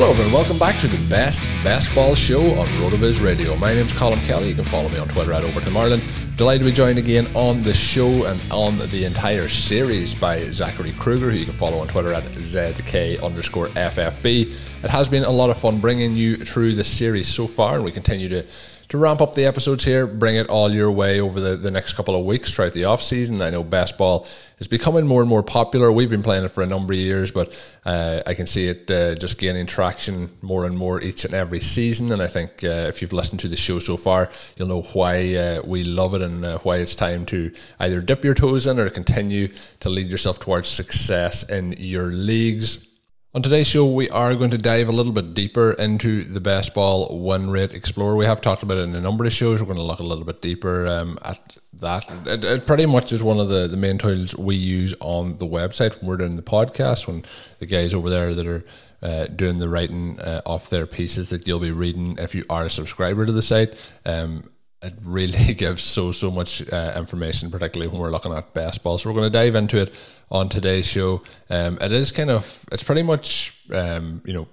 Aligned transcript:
Hello, 0.00 0.12
everyone. 0.12 0.32
Welcome 0.32 0.58
back 0.60 0.78
to 0.78 0.86
the 0.86 1.08
best 1.10 1.40
basketball 1.64 2.14
show 2.14 2.40
on 2.54 2.68
RotoViz 2.68 3.20
Radio. 3.20 3.56
My 3.56 3.74
name's 3.74 3.92
Colm 3.92 4.16
Kelly. 4.28 4.50
You 4.50 4.54
can 4.54 4.64
follow 4.66 4.88
me 4.90 4.96
on 4.96 5.08
Twitter 5.08 5.32
at 5.32 5.42
Overtime 5.42 5.76
Ireland. 5.76 6.04
Delighted 6.36 6.64
to 6.64 6.70
be 6.70 6.72
joined 6.72 6.98
again 6.98 7.26
on 7.34 7.64
the 7.64 7.74
show 7.74 8.26
and 8.26 8.40
on 8.52 8.78
the 8.78 9.04
entire 9.04 9.48
series 9.48 10.14
by 10.14 10.38
Zachary 10.52 10.92
Krueger, 10.92 11.32
who 11.32 11.38
you 11.38 11.46
can 11.46 11.54
follow 11.54 11.78
on 11.78 11.88
Twitter 11.88 12.12
at 12.12 12.22
ZK 12.22 13.20
underscore 13.24 13.66
FFB. 13.66 14.84
It 14.84 14.88
has 14.88 15.08
been 15.08 15.24
a 15.24 15.30
lot 15.30 15.50
of 15.50 15.58
fun 15.58 15.80
bringing 15.80 16.16
you 16.16 16.36
through 16.36 16.74
the 16.74 16.84
series 16.84 17.26
so 17.26 17.48
far, 17.48 17.74
and 17.74 17.84
we 17.84 17.90
continue 17.90 18.28
to 18.28 18.46
to 18.88 18.96
ramp 18.96 19.20
up 19.20 19.34
the 19.34 19.44
episodes 19.44 19.84
here, 19.84 20.06
bring 20.06 20.36
it 20.36 20.48
all 20.48 20.72
your 20.72 20.90
way 20.90 21.20
over 21.20 21.40
the, 21.40 21.56
the 21.56 21.70
next 21.70 21.92
couple 21.92 22.18
of 22.18 22.24
weeks 22.24 22.54
throughout 22.54 22.72
the 22.72 22.84
off 22.84 23.02
season. 23.02 23.42
I 23.42 23.50
know 23.50 23.62
best 23.62 23.98
ball 23.98 24.26
is 24.58 24.68
becoming 24.68 25.06
more 25.06 25.20
and 25.20 25.28
more 25.28 25.42
popular. 25.42 25.92
We've 25.92 26.10
been 26.10 26.22
playing 26.22 26.44
it 26.44 26.50
for 26.50 26.62
a 26.62 26.66
number 26.66 26.92
of 26.92 26.98
years, 26.98 27.30
but 27.30 27.52
uh, 27.84 28.22
I 28.26 28.34
can 28.34 28.46
see 28.46 28.66
it 28.66 28.90
uh, 28.90 29.14
just 29.14 29.38
gaining 29.38 29.66
traction 29.66 30.30
more 30.42 30.64
and 30.64 30.76
more 30.76 31.00
each 31.00 31.24
and 31.24 31.34
every 31.34 31.60
season. 31.60 32.12
And 32.12 32.20
I 32.20 32.26
think 32.26 32.64
uh, 32.64 32.88
if 32.88 33.00
you've 33.00 33.12
listened 33.12 33.40
to 33.40 33.48
the 33.48 33.56
show 33.56 33.78
so 33.78 33.96
far, 33.96 34.30
you'll 34.56 34.68
know 34.68 34.82
why 34.82 35.34
uh, 35.34 35.62
we 35.64 35.84
love 35.84 36.14
it 36.14 36.22
and 36.22 36.44
uh, 36.44 36.58
why 36.58 36.76
it's 36.76 36.94
time 36.94 37.26
to 37.26 37.52
either 37.80 38.00
dip 38.00 38.24
your 38.24 38.34
toes 38.34 38.66
in 38.66 38.78
or 38.78 38.90
continue 38.90 39.48
to 39.80 39.88
lead 39.88 40.08
yourself 40.08 40.40
towards 40.40 40.68
success 40.68 41.48
in 41.48 41.72
your 41.78 42.06
leagues. 42.06 42.87
On 43.34 43.42
today's 43.42 43.66
show, 43.66 43.84
we 43.84 44.08
are 44.08 44.34
going 44.34 44.52
to 44.52 44.56
dive 44.56 44.88
a 44.88 44.92
little 44.92 45.12
bit 45.12 45.34
deeper 45.34 45.72
into 45.72 46.24
the 46.24 46.40
best 46.40 46.72
ball 46.72 47.20
win 47.20 47.50
rate 47.50 47.74
explorer. 47.74 48.16
We 48.16 48.24
have 48.24 48.40
talked 48.40 48.62
about 48.62 48.78
it 48.78 48.88
in 48.88 48.94
a 48.94 49.02
number 49.02 49.26
of 49.26 49.34
shows. 49.34 49.60
We're 49.60 49.66
going 49.66 49.76
to 49.76 49.82
look 49.82 49.98
a 49.98 50.02
little 50.02 50.24
bit 50.24 50.40
deeper 50.40 50.86
um, 50.86 51.18
at 51.22 51.58
that. 51.74 52.08
It, 52.26 52.42
it, 52.42 52.66
pretty 52.66 52.86
much 52.86 53.12
is 53.12 53.22
one 53.22 53.38
of 53.38 53.50
the, 53.50 53.68
the 53.68 53.76
main 53.76 53.98
tools 53.98 54.34
we 54.34 54.54
use 54.54 54.94
on 55.00 55.36
the 55.36 55.46
website 55.46 56.00
when 56.00 56.08
we're 56.08 56.16
doing 56.16 56.36
the 56.36 56.42
podcast. 56.42 57.06
When 57.06 57.22
the 57.58 57.66
guys 57.66 57.92
over 57.92 58.08
there 58.08 58.34
that 58.34 58.46
are 58.46 58.64
uh, 59.02 59.26
doing 59.26 59.58
the 59.58 59.68
writing 59.68 60.18
uh, 60.20 60.40
off 60.46 60.70
their 60.70 60.86
pieces 60.86 61.28
that 61.28 61.46
you'll 61.46 61.60
be 61.60 61.70
reading 61.70 62.16
if 62.18 62.34
you 62.34 62.46
are 62.48 62.64
a 62.64 62.70
subscriber 62.70 63.26
to 63.26 63.32
the 63.32 63.42
site. 63.42 63.78
Um, 64.06 64.44
it 64.80 64.94
really 65.04 65.52
gives 65.54 65.82
so 65.82 66.12
so 66.12 66.30
much 66.30 66.66
uh, 66.72 66.94
information, 66.96 67.50
particularly 67.50 67.92
when 67.92 68.00
we're 68.00 68.10
looking 68.10 68.32
at 68.32 68.54
best 68.54 68.82
ball. 68.82 68.96
So 68.96 69.10
we're 69.10 69.20
going 69.20 69.30
to 69.30 69.38
dive 69.38 69.54
into 69.54 69.82
it 69.82 69.92
on 70.30 70.48
today's 70.48 70.86
show. 70.86 71.22
Um, 71.50 71.78
it 71.80 71.92
is 71.92 72.12
kind 72.12 72.30
of 72.30 72.64
it's 72.72 72.82
pretty 72.82 73.02
much 73.02 73.60
um, 73.72 74.22
you 74.24 74.32
know 74.32 74.48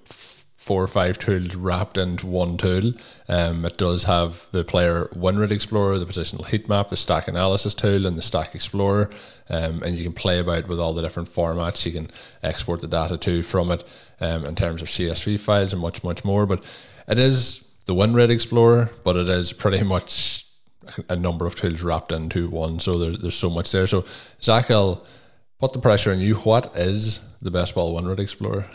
four 0.66 0.82
or 0.82 0.88
five 0.88 1.16
tools 1.16 1.54
wrapped 1.54 1.96
into 1.96 2.26
one 2.26 2.56
tool. 2.56 2.92
Um, 3.28 3.64
it 3.64 3.76
does 3.76 4.02
have 4.02 4.48
the 4.50 4.64
player 4.64 5.08
win 5.14 5.38
rate 5.38 5.52
explorer, 5.52 5.96
the 5.96 6.06
positional 6.06 6.44
heat 6.44 6.68
map, 6.68 6.88
the 6.88 6.96
stack 6.96 7.28
analysis 7.28 7.72
tool, 7.72 8.04
and 8.04 8.16
the 8.16 8.22
stack 8.22 8.52
explorer. 8.52 9.08
Um, 9.48 9.80
and 9.84 9.96
you 9.96 10.02
can 10.02 10.12
play 10.12 10.40
about 10.40 10.66
with 10.66 10.80
all 10.80 10.92
the 10.92 11.02
different 11.02 11.32
formats. 11.32 11.86
You 11.86 11.92
can 11.92 12.10
export 12.42 12.80
the 12.80 12.88
data 12.88 13.16
to 13.16 13.44
from 13.44 13.70
it 13.70 13.84
um, 14.20 14.44
in 14.44 14.56
terms 14.56 14.82
of 14.82 14.88
CSV 14.88 15.38
files 15.38 15.72
and 15.72 15.80
much 15.80 16.02
much 16.02 16.24
more. 16.24 16.46
But 16.46 16.64
it 17.06 17.18
is 17.18 17.64
the 17.86 17.94
win 17.94 18.14
rate 18.14 18.30
explorer, 18.30 18.90
but 19.04 19.14
it 19.14 19.28
is 19.28 19.52
pretty 19.52 19.84
much 19.84 20.46
a 21.08 21.14
number 21.14 21.46
of 21.46 21.54
tools 21.54 21.82
wrapped 21.82 22.10
into 22.10 22.48
one. 22.48 22.80
So 22.80 22.98
there, 22.98 23.16
there's 23.16 23.36
so 23.36 23.50
much 23.50 23.70
there. 23.70 23.86
So 23.86 24.04
Zach, 24.42 24.68
I'll 24.72 25.06
put 25.58 25.72
the 25.72 25.78
pressure 25.78 26.12
on 26.12 26.20
you. 26.20 26.36
What 26.36 26.72
is 26.76 27.20
the 27.40 27.50
best 27.50 27.74
ball 27.74 27.94
win 27.94 28.06
rate 28.06 28.20
explorer? 28.20 28.66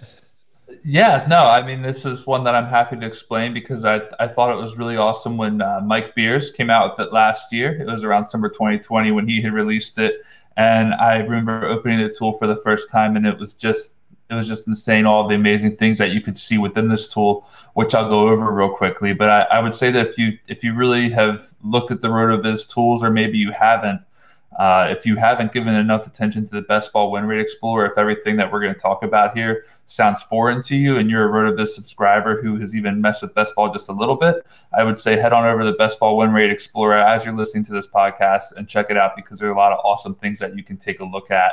yeah, 0.84 1.26
no, 1.28 1.46
I 1.46 1.64
mean 1.66 1.82
this 1.82 2.04
is 2.04 2.26
one 2.26 2.44
that 2.44 2.54
I'm 2.54 2.66
happy 2.66 2.96
to 2.96 3.06
explain 3.06 3.52
because 3.52 3.84
I 3.84 4.02
I 4.18 4.28
thought 4.28 4.56
it 4.56 4.60
was 4.60 4.76
really 4.76 4.96
awesome 4.96 5.36
when 5.36 5.60
uh, 5.60 5.80
Mike 5.84 6.14
Beers 6.14 6.50
came 6.50 6.70
out 6.70 6.96
with 6.96 7.06
it 7.06 7.12
last 7.12 7.52
year. 7.52 7.80
It 7.80 7.86
was 7.86 8.04
around 8.04 8.28
summer 8.28 8.48
2020 8.48 9.12
when 9.12 9.28
he 9.28 9.40
had 9.40 9.52
released 9.52 9.98
it, 9.98 10.22
and 10.56 10.94
I 10.94 11.18
remember 11.18 11.66
opening 11.66 12.00
the 12.00 12.14
tool 12.14 12.34
for 12.34 12.46
the 12.46 12.56
first 12.56 12.88
time, 12.90 13.16
and 13.16 13.26
it 13.26 13.38
was 13.38 13.54
just 13.54 13.96
it 14.28 14.34
was 14.34 14.48
just 14.48 14.66
insane 14.66 15.06
all 15.06 15.28
the 15.28 15.34
amazing 15.34 15.76
things 15.76 15.98
that 15.98 16.10
you 16.10 16.20
could 16.20 16.36
see 16.36 16.58
within 16.58 16.88
this 16.88 17.08
tool 17.08 17.46
which 17.74 17.94
i'll 17.94 18.08
go 18.08 18.28
over 18.28 18.50
real 18.50 18.68
quickly 18.68 19.12
but 19.12 19.30
I, 19.30 19.42
I, 19.42 19.60
would 19.60 19.72
say 19.72 19.92
that 19.92 20.08
if 20.08 20.18
you 20.18 20.36
if 20.48 20.64
you 20.64 20.74
really 20.74 21.08
have 21.10 21.54
looked 21.62 21.92
at 21.92 22.00
the 22.00 22.08
rotoviz 22.08 22.68
tools 22.68 23.04
or 23.04 23.10
maybe 23.10 23.38
you 23.38 23.52
haven't 23.52 24.00
uh, 24.58 24.86
if 24.90 25.04
you 25.04 25.16
haven't 25.16 25.52
given 25.52 25.74
enough 25.74 26.06
attention 26.06 26.44
to 26.44 26.50
the 26.50 26.62
best 26.62 26.92
ball 26.92 27.10
win 27.10 27.26
rate 27.26 27.40
explorer 27.40 27.86
if 27.86 27.98
everything 27.98 28.36
that 28.36 28.50
we're 28.50 28.60
going 28.60 28.72
to 28.72 28.80
talk 28.80 29.02
about 29.02 29.36
here 29.36 29.64
sounds 29.86 30.22
foreign 30.22 30.62
to 30.62 30.74
you 30.74 30.96
and 30.96 31.10
you're 31.10 31.28
a 31.28 31.32
rotoviz 31.32 31.68
subscriber 31.68 32.40
who 32.40 32.56
has 32.56 32.74
even 32.74 33.00
messed 33.00 33.22
with 33.22 33.34
best 33.34 33.54
ball 33.54 33.72
just 33.72 33.88
a 33.88 33.92
little 33.92 34.16
bit 34.16 34.46
i 34.76 34.82
would 34.82 34.98
say 34.98 35.16
head 35.16 35.32
on 35.32 35.44
over 35.44 35.60
to 35.60 35.66
the 35.66 35.76
best 35.76 35.98
ball 36.00 36.16
win 36.16 36.32
rate 36.32 36.50
explorer 36.50 36.96
as 36.96 37.24
you're 37.24 37.34
listening 37.34 37.64
to 37.64 37.72
this 37.72 37.86
podcast 37.86 38.56
and 38.56 38.68
check 38.68 38.86
it 38.90 38.96
out 38.96 39.14
because 39.14 39.38
there 39.38 39.48
are 39.48 39.52
a 39.52 39.56
lot 39.56 39.72
of 39.72 39.78
awesome 39.84 40.14
things 40.14 40.38
that 40.38 40.56
you 40.56 40.64
can 40.64 40.76
take 40.76 41.00
a 41.00 41.04
look 41.04 41.30
at 41.30 41.52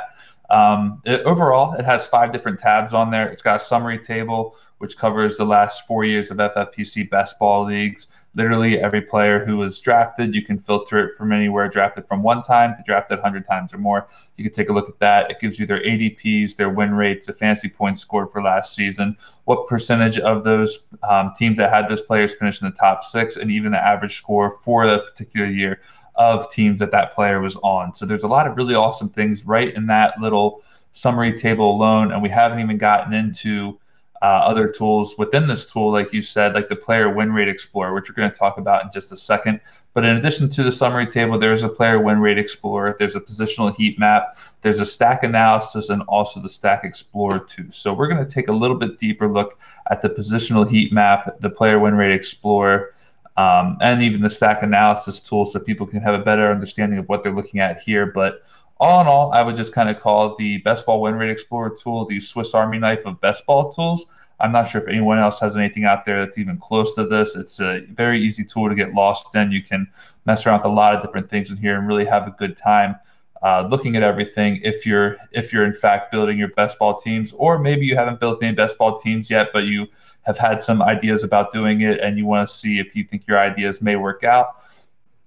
um, 0.50 1.00
it, 1.04 1.22
overall, 1.22 1.74
it 1.74 1.84
has 1.84 2.06
five 2.06 2.32
different 2.32 2.58
tabs 2.58 2.92
on 2.94 3.10
there. 3.10 3.28
It's 3.28 3.42
got 3.42 3.56
a 3.56 3.60
summary 3.60 3.98
table, 3.98 4.56
which 4.78 4.98
covers 4.98 5.36
the 5.36 5.44
last 5.44 5.86
four 5.86 6.04
years 6.04 6.30
of 6.30 6.36
FFPC 6.36 7.08
best 7.08 7.38
ball 7.38 7.64
leagues. 7.64 8.06
Literally 8.36 8.80
every 8.80 9.00
player 9.00 9.44
who 9.44 9.56
was 9.56 9.78
drafted, 9.80 10.34
you 10.34 10.42
can 10.42 10.58
filter 10.58 10.98
it 10.98 11.16
from 11.16 11.32
anywhere 11.32 11.68
drafted 11.68 12.06
from 12.06 12.22
one 12.22 12.42
time 12.42 12.74
to 12.76 12.82
drafted 12.82 13.18
100 13.18 13.46
times 13.46 13.72
or 13.72 13.78
more. 13.78 14.08
You 14.36 14.44
can 14.44 14.52
take 14.52 14.68
a 14.68 14.72
look 14.72 14.88
at 14.88 14.98
that. 14.98 15.30
It 15.30 15.40
gives 15.40 15.58
you 15.58 15.66
their 15.66 15.80
ADPs, 15.80 16.56
their 16.56 16.70
win 16.70 16.94
rates, 16.94 17.26
the 17.26 17.32
fantasy 17.32 17.68
points 17.68 18.00
scored 18.00 18.32
for 18.32 18.42
last 18.42 18.74
season, 18.74 19.16
what 19.44 19.68
percentage 19.68 20.18
of 20.18 20.42
those 20.42 20.80
um, 21.08 21.32
teams 21.36 21.58
that 21.58 21.72
had 21.72 21.88
those 21.88 22.02
players 22.02 22.34
finish 22.34 22.60
in 22.60 22.68
the 22.68 22.76
top 22.76 23.04
six, 23.04 23.36
and 23.36 23.50
even 23.50 23.72
the 23.72 23.84
average 23.84 24.16
score 24.16 24.58
for 24.62 24.86
the 24.86 24.98
particular 24.98 25.46
year 25.46 25.80
of 26.16 26.50
teams 26.50 26.78
that 26.78 26.90
that 26.92 27.12
player 27.12 27.40
was 27.40 27.56
on. 27.56 27.94
So 27.94 28.06
there's 28.06 28.22
a 28.22 28.28
lot 28.28 28.46
of 28.46 28.56
really 28.56 28.74
awesome 28.74 29.08
things 29.08 29.44
right 29.46 29.74
in 29.74 29.86
that 29.86 30.18
little 30.20 30.62
summary 30.92 31.36
table 31.36 31.70
alone, 31.70 32.12
and 32.12 32.22
we 32.22 32.28
haven't 32.28 32.60
even 32.60 32.78
gotten 32.78 33.12
into 33.12 33.78
uh, 34.24 34.40
other 34.42 34.66
tools 34.66 35.18
within 35.18 35.46
this 35.46 35.66
tool, 35.70 35.92
like 35.92 36.10
you 36.10 36.22
said, 36.22 36.54
like 36.54 36.70
the 36.70 36.76
player 36.76 37.10
win 37.10 37.30
rate 37.30 37.46
explorer, 37.46 37.92
which 37.92 38.08
we're 38.08 38.14
going 38.14 38.30
to 38.30 38.34
talk 38.34 38.56
about 38.56 38.82
in 38.82 38.90
just 38.90 39.12
a 39.12 39.16
second. 39.18 39.60
But 39.92 40.06
in 40.06 40.16
addition 40.16 40.48
to 40.48 40.62
the 40.62 40.72
summary 40.72 41.06
table, 41.06 41.38
there's 41.38 41.62
a 41.62 41.68
player 41.68 42.00
win 42.00 42.20
rate 42.20 42.38
explorer, 42.38 42.96
there's 42.98 43.16
a 43.16 43.20
positional 43.20 43.76
heat 43.76 43.98
map, 43.98 44.38
there's 44.62 44.80
a 44.80 44.86
stack 44.86 45.24
analysis, 45.24 45.90
and 45.90 46.00
also 46.08 46.40
the 46.40 46.48
stack 46.48 46.84
explorer 46.84 47.38
too. 47.38 47.70
So 47.70 47.92
we're 47.92 48.08
going 48.08 48.26
to 48.26 48.34
take 48.34 48.48
a 48.48 48.52
little 48.52 48.78
bit 48.78 48.98
deeper 48.98 49.28
look 49.28 49.58
at 49.90 50.00
the 50.00 50.08
positional 50.08 50.66
heat 50.66 50.90
map, 50.90 51.38
the 51.40 51.50
player 51.50 51.78
win 51.78 51.94
rate 51.94 52.14
explorer, 52.14 52.94
um, 53.36 53.76
and 53.82 54.02
even 54.02 54.22
the 54.22 54.30
stack 54.30 54.62
analysis 54.62 55.20
tool 55.20 55.44
so 55.44 55.60
people 55.60 55.86
can 55.86 56.00
have 56.00 56.14
a 56.14 56.24
better 56.24 56.50
understanding 56.50 56.98
of 56.98 57.10
what 57.10 57.22
they're 57.22 57.34
looking 57.34 57.60
at 57.60 57.82
here. 57.82 58.06
But 58.06 58.42
all 58.84 59.00
in 59.00 59.06
all, 59.06 59.32
I 59.32 59.40
would 59.40 59.56
just 59.56 59.72
kind 59.72 59.88
of 59.88 59.98
call 59.98 60.36
the 60.36 60.58
best 60.58 60.84
ball 60.84 61.00
win 61.00 61.14
rate 61.14 61.30
explorer 61.30 61.70
tool 61.70 62.04
the 62.04 62.20
Swiss 62.20 62.52
Army 62.52 62.78
knife 62.78 63.06
of 63.06 63.18
best 63.20 63.46
ball 63.46 63.72
tools. 63.72 64.06
I'm 64.40 64.52
not 64.52 64.68
sure 64.68 64.82
if 64.82 64.88
anyone 64.88 65.18
else 65.18 65.40
has 65.40 65.56
anything 65.56 65.84
out 65.84 66.04
there 66.04 66.22
that's 66.22 66.36
even 66.36 66.58
close 66.58 66.94
to 66.96 67.06
this. 67.06 67.34
It's 67.34 67.60
a 67.60 67.80
very 67.92 68.20
easy 68.20 68.44
tool 68.44 68.68
to 68.68 68.74
get 68.74 68.92
lost 68.92 69.34
in. 69.34 69.52
You 69.52 69.62
can 69.62 69.88
mess 70.26 70.44
around 70.44 70.58
with 70.58 70.66
a 70.66 70.74
lot 70.74 70.94
of 70.94 71.02
different 71.02 71.30
things 71.30 71.50
in 71.50 71.56
here 71.56 71.78
and 71.78 71.88
really 71.88 72.04
have 72.04 72.26
a 72.26 72.32
good 72.32 72.58
time 72.58 72.96
uh, 73.42 73.66
looking 73.70 73.96
at 73.96 74.02
everything. 74.02 74.60
If 74.62 74.84
you're 74.84 75.16
if 75.32 75.50
you're 75.50 75.64
in 75.64 75.72
fact 75.72 76.12
building 76.12 76.36
your 76.36 76.48
best 76.48 76.78
ball 76.78 76.98
teams, 76.98 77.32
or 77.38 77.58
maybe 77.58 77.86
you 77.86 77.96
haven't 77.96 78.20
built 78.20 78.42
any 78.42 78.54
best 78.54 78.76
ball 78.76 78.98
teams 78.98 79.30
yet, 79.30 79.48
but 79.52 79.64
you 79.64 79.86
have 80.22 80.36
had 80.36 80.62
some 80.62 80.82
ideas 80.82 81.22
about 81.24 81.52
doing 81.52 81.80
it 81.80 82.00
and 82.00 82.18
you 82.18 82.26
want 82.26 82.46
to 82.46 82.54
see 82.54 82.78
if 82.78 82.94
you 82.94 83.04
think 83.04 83.26
your 83.26 83.38
ideas 83.38 83.80
may 83.80 83.96
work 83.96 84.24
out. 84.24 84.56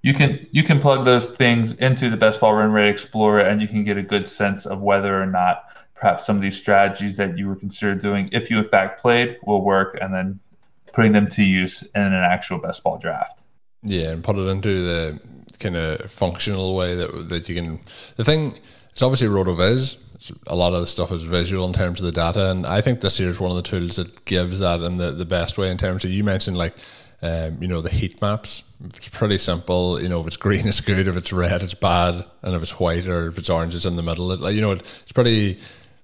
You 0.07 0.13
can 0.13 0.48
you 0.51 0.63
can 0.63 0.80
plug 0.80 1.04
those 1.04 1.27
things 1.27 1.74
into 1.74 2.09
the 2.09 2.15
Best 2.15 2.39
Ball 2.39 2.56
Win 2.56 2.71
Rate 2.71 2.88
Explorer 2.88 3.42
and 3.42 3.62
you 3.62 3.68
can 3.68 3.83
get 3.83 3.98
a 3.98 4.01
good 4.01 4.25
sense 4.25 4.65
of 4.65 4.80
whether 4.80 5.21
or 5.21 5.25
not 5.25 5.65
perhaps 5.95 6.25
some 6.25 6.38
of 6.38 6.42
these 6.42 6.56
strategies 6.56 7.18
that 7.18 7.38
you 7.38 7.45
were 7.45 7.57
considered 7.57 8.01
doing, 8.01 8.30
if 8.31 8.50
you 8.50 8.57
in 8.57 8.69
fact 8.69 9.01
played, 9.01 9.38
will 9.44 9.62
work, 9.62 9.98
and 10.00 10.13
then 10.13 10.39
putting 10.94 11.12
them 11.12 11.27
to 11.31 11.44
use 11.44 11.81
in 11.94 12.01
an 12.01 12.13
actual 12.13 12.57
best 12.57 12.83
ball 12.83 12.98
draft. 12.98 13.44
Yeah, 13.83 14.12
and 14.12 14.24
put 14.24 14.38
it 14.38 14.48
into 14.48 14.81
the 14.81 15.19
kind 15.59 15.75
of 15.75 16.09
functional 16.09 16.74
way 16.74 16.95
that 16.95 17.27
that 17.27 17.50
you 17.50 17.56
can. 17.56 17.81
The 18.15 18.24
thing, 18.24 18.57
it's 18.88 19.01
obviously 19.01 19.27
RotoViz. 19.27 19.98
A 20.48 20.56
lot 20.56 20.71
of 20.71 20.80
the 20.80 20.88
stuff 20.88 21.12
is 21.12 21.24
visual 21.24 21.68
in 21.68 21.74
terms 21.74 22.00
of 22.00 22.06
the 22.06 22.13
data, 22.13 22.50
and 22.50 22.65
I 22.65 22.80
think 22.80 23.01
this 23.01 23.19
year 23.19 23.27
is 23.27 23.42
one 23.42 23.51
of 23.51 23.57
the 23.57 23.69
tools 23.69 23.98
that 23.98 24.24
gives 24.24 24.59
that 24.59 24.80
in 24.80 25.00
the, 25.00 25.12
the 25.12 25.25
best 25.25 25.57
way 25.57 25.69
in 25.69 25.77
terms 25.77 26.06
of 26.06 26.12
you 26.12 26.24
mentioned 26.24 26.57
like. 26.57 26.75
Um, 27.19 27.57
you 27.59 27.68
know 27.68 27.81
the 27.81 27.89
heat 27.89 28.21
maps. 28.21 28.62
It's 28.83 29.09
pretty 29.09 29.38
simple. 29.38 30.01
You 30.01 30.09
know 30.09 30.21
if 30.21 30.27
it's 30.27 30.38
green, 30.38 30.68
it's 30.68 30.81
good. 30.81 31.07
If 31.07 31.18
it's 31.18 31.33
red, 31.33 31.63
it's 31.63 31.74
bad. 31.74 32.25
And 32.41 32.56
if 32.56 32.62
it's 32.62 32.79
white 32.79 33.07
or 33.07 33.27
if 33.27 33.38
it's 33.38 33.50
orange, 33.50 33.74
it's 33.74 33.85
in 33.85 33.95
the 33.95 34.03
middle. 34.03 34.31
It, 34.31 34.39
like 34.39 34.56
you 34.56 34.62
know, 34.62 34.71
it's 34.71 35.12
pretty 35.13 35.59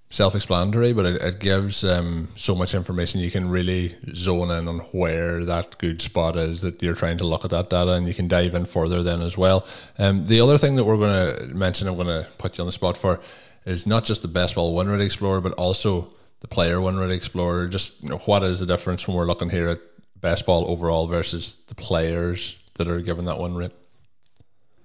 self-explanatory, 0.09 0.93
but 0.93 1.07
it, 1.07 1.21
it 1.23 1.39
gives 1.39 1.83
um, 1.83 2.29
so 2.35 2.53
much 2.53 2.75
information 2.75 3.19
you 3.19 3.31
can 3.31 3.49
really 3.49 3.95
zone 4.13 4.51
in 4.51 4.67
on 4.67 4.77
where 4.91 5.43
that 5.43 5.75
good 5.79 5.99
spot 6.01 6.35
is 6.35 6.61
that 6.61 6.81
you're 6.83 6.93
trying 6.93 7.17
to 7.17 7.23
look 7.23 7.43
at 7.43 7.49
that 7.49 7.69
data, 7.69 7.93
and 7.93 8.07
you 8.07 8.13
can 8.13 8.27
dive 8.27 8.53
in 8.53 8.65
further 8.65 9.01
then 9.01 9.21
as 9.21 9.37
well. 9.37 9.65
Um, 9.97 10.25
the 10.25 10.39
other 10.39 10.57
thing 10.57 10.75
that 10.75 10.83
we're 10.83 10.97
going 10.97 11.35
to 11.35 11.55
mention, 11.55 11.87
I'm 11.87 11.95
going 11.95 12.07
to 12.07 12.27
put 12.37 12.57
you 12.57 12.61
on 12.61 12.67
the 12.67 12.71
spot 12.71 12.95
for, 12.95 13.19
is 13.65 13.87
not 13.87 14.03
just 14.03 14.21
the 14.21 14.27
best 14.27 14.55
ball 14.55 14.75
win 14.75 14.87
rate 14.87 15.01
explorer, 15.01 15.41
but 15.41 15.53
also 15.53 16.13
the 16.41 16.47
player 16.47 16.79
win 16.79 16.97
rate 16.97 17.11
explorer. 17.11 17.67
Just 17.67 18.03
you 18.03 18.09
know, 18.09 18.17
what 18.19 18.43
is 18.43 18.59
the 18.59 18.67
difference 18.67 19.07
when 19.07 19.17
we're 19.17 19.25
looking 19.25 19.49
here 19.49 19.67
at 19.67 19.79
best 20.21 20.45
ball 20.45 20.65
overall 20.69 21.07
versus 21.07 21.57
the 21.67 21.75
players 21.75 22.55
that 22.75 22.87
are 22.87 23.01
given 23.01 23.25
that 23.25 23.39
win 23.39 23.55
rate? 23.55 23.71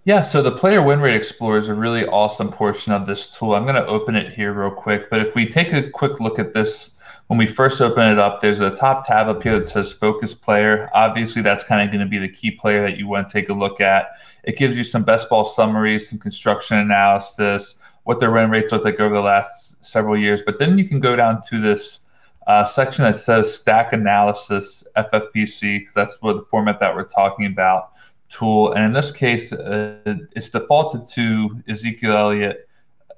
Yeah, 0.05 0.23
so 0.23 0.43
the 0.43 0.53
player 0.53 0.83
win 0.83 1.01
rate 1.01 1.17
explorer 1.17 1.59
is 1.59 1.69
a 1.69 1.75
really 1.75 2.07
awesome 2.07 2.51
portion 2.51 2.93
of 2.93 3.07
this 3.07 3.31
tool. 3.31 3.55
I'm 3.55 3.65
going 3.65 3.75
to 3.75 3.87
open 3.87 4.17
it 4.17 4.33
here 4.33 4.55
real 4.55 4.71
quick, 4.71 5.11
but 5.11 5.21
if 5.21 5.35
we 5.35 5.47
take 5.47 5.73
a 5.73 5.91
quick 5.91 6.19
look 6.19 6.39
at 6.39 6.55
this, 6.55 6.99
when 7.27 7.37
we 7.37 7.47
first 7.47 7.83
open 7.83 8.11
it 8.11 8.19
up, 8.19 8.41
there's 8.41 8.61
a 8.61 8.71
top 8.71 9.07
tab 9.07 9.29
up 9.29 9.43
here 9.43 9.59
that 9.59 9.69
says 9.69 9.93
focus 9.93 10.33
player. 10.33 10.89
Obviously, 10.95 11.43
that's 11.43 11.63
kind 11.63 11.83
of 11.83 11.93
going 11.93 12.03
to 12.03 12.11
be 12.11 12.17
the 12.17 12.29
key 12.29 12.51
player 12.51 12.81
that 12.81 12.97
you 12.97 13.07
want 13.07 13.29
to 13.29 13.33
take 13.33 13.51
a 13.51 13.53
look 13.53 13.83
at. 13.83 14.07
It 14.45 14.57
gives 14.57 14.79
you 14.79 14.85
some 14.85 15.05
best 15.05 15.29
ball 15.29 15.45
summaries, 15.45 16.09
some 16.09 16.19
construction 16.19 16.79
analysis, 16.79 17.83
what 18.05 18.19
their 18.19 18.31
win 18.31 18.49
rates 18.49 18.73
look 18.73 18.85
like 18.85 19.01
over 19.01 19.15
the 19.15 19.21
last 19.21 19.85
several 19.85 20.17
years. 20.17 20.41
But 20.41 20.59
then 20.59 20.79
you 20.79 20.89
can 20.89 21.01
go 21.01 21.17
down 21.17 21.43
to 21.51 21.61
this 21.61 22.01
uh, 22.49 22.65
section 22.65 23.05
that 23.05 23.19
says 23.19 23.55
stack 23.55 23.93
analysis 23.93 24.83
FFPC, 24.97 25.81
because 25.81 25.95
that's 25.95 26.23
what 26.23 26.35
the 26.35 26.45
format 26.51 26.81
that 26.81 26.95
we're 26.95 27.05
talking 27.05 27.45
about 27.45 27.93
tool. 28.31 28.73
And 28.73 28.85
in 28.85 28.93
this 28.93 29.13
case, 29.13 29.53
uh, 29.53 30.17
it's 30.35 30.49
defaulted 30.49 31.07
to 31.09 31.63
Ezekiel 31.69 32.17
Elliott 32.17 32.67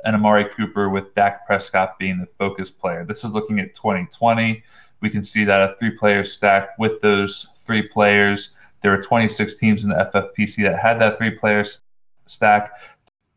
and 0.05 0.17
Amari 0.17 0.47
Cooper, 0.47 0.89
with 0.89 1.15
Dak 1.15 1.47
Prescott 1.47 1.97
being 1.99 2.19
the 2.19 2.27
focus 2.39 2.71
player. 2.71 3.05
This 3.05 3.23
is 3.23 3.33
looking 3.33 3.61
at 3.61 3.75
2020. 3.75 4.63
We 5.01 5.11
can 5.11 5.23
see 5.23 5.45
that 5.45 5.63
a 5.63 5.77
three 5.77 5.93
player 5.93 6.25
stack 6.25 6.71
with 6.79 7.01
those 7.01 7.51
three 7.61 7.83
players. 7.83 8.51
There 8.81 8.91
were 8.91 9.03
26 9.03 9.55
teams 9.57 9.85
in 9.85 9.91
the 9.91 10.11
FFPC 10.13 10.65
that 10.65 10.79
had 10.79 11.01
that 11.01 11.19
three 11.19 11.31
player 11.31 11.65
stack. 12.27 12.73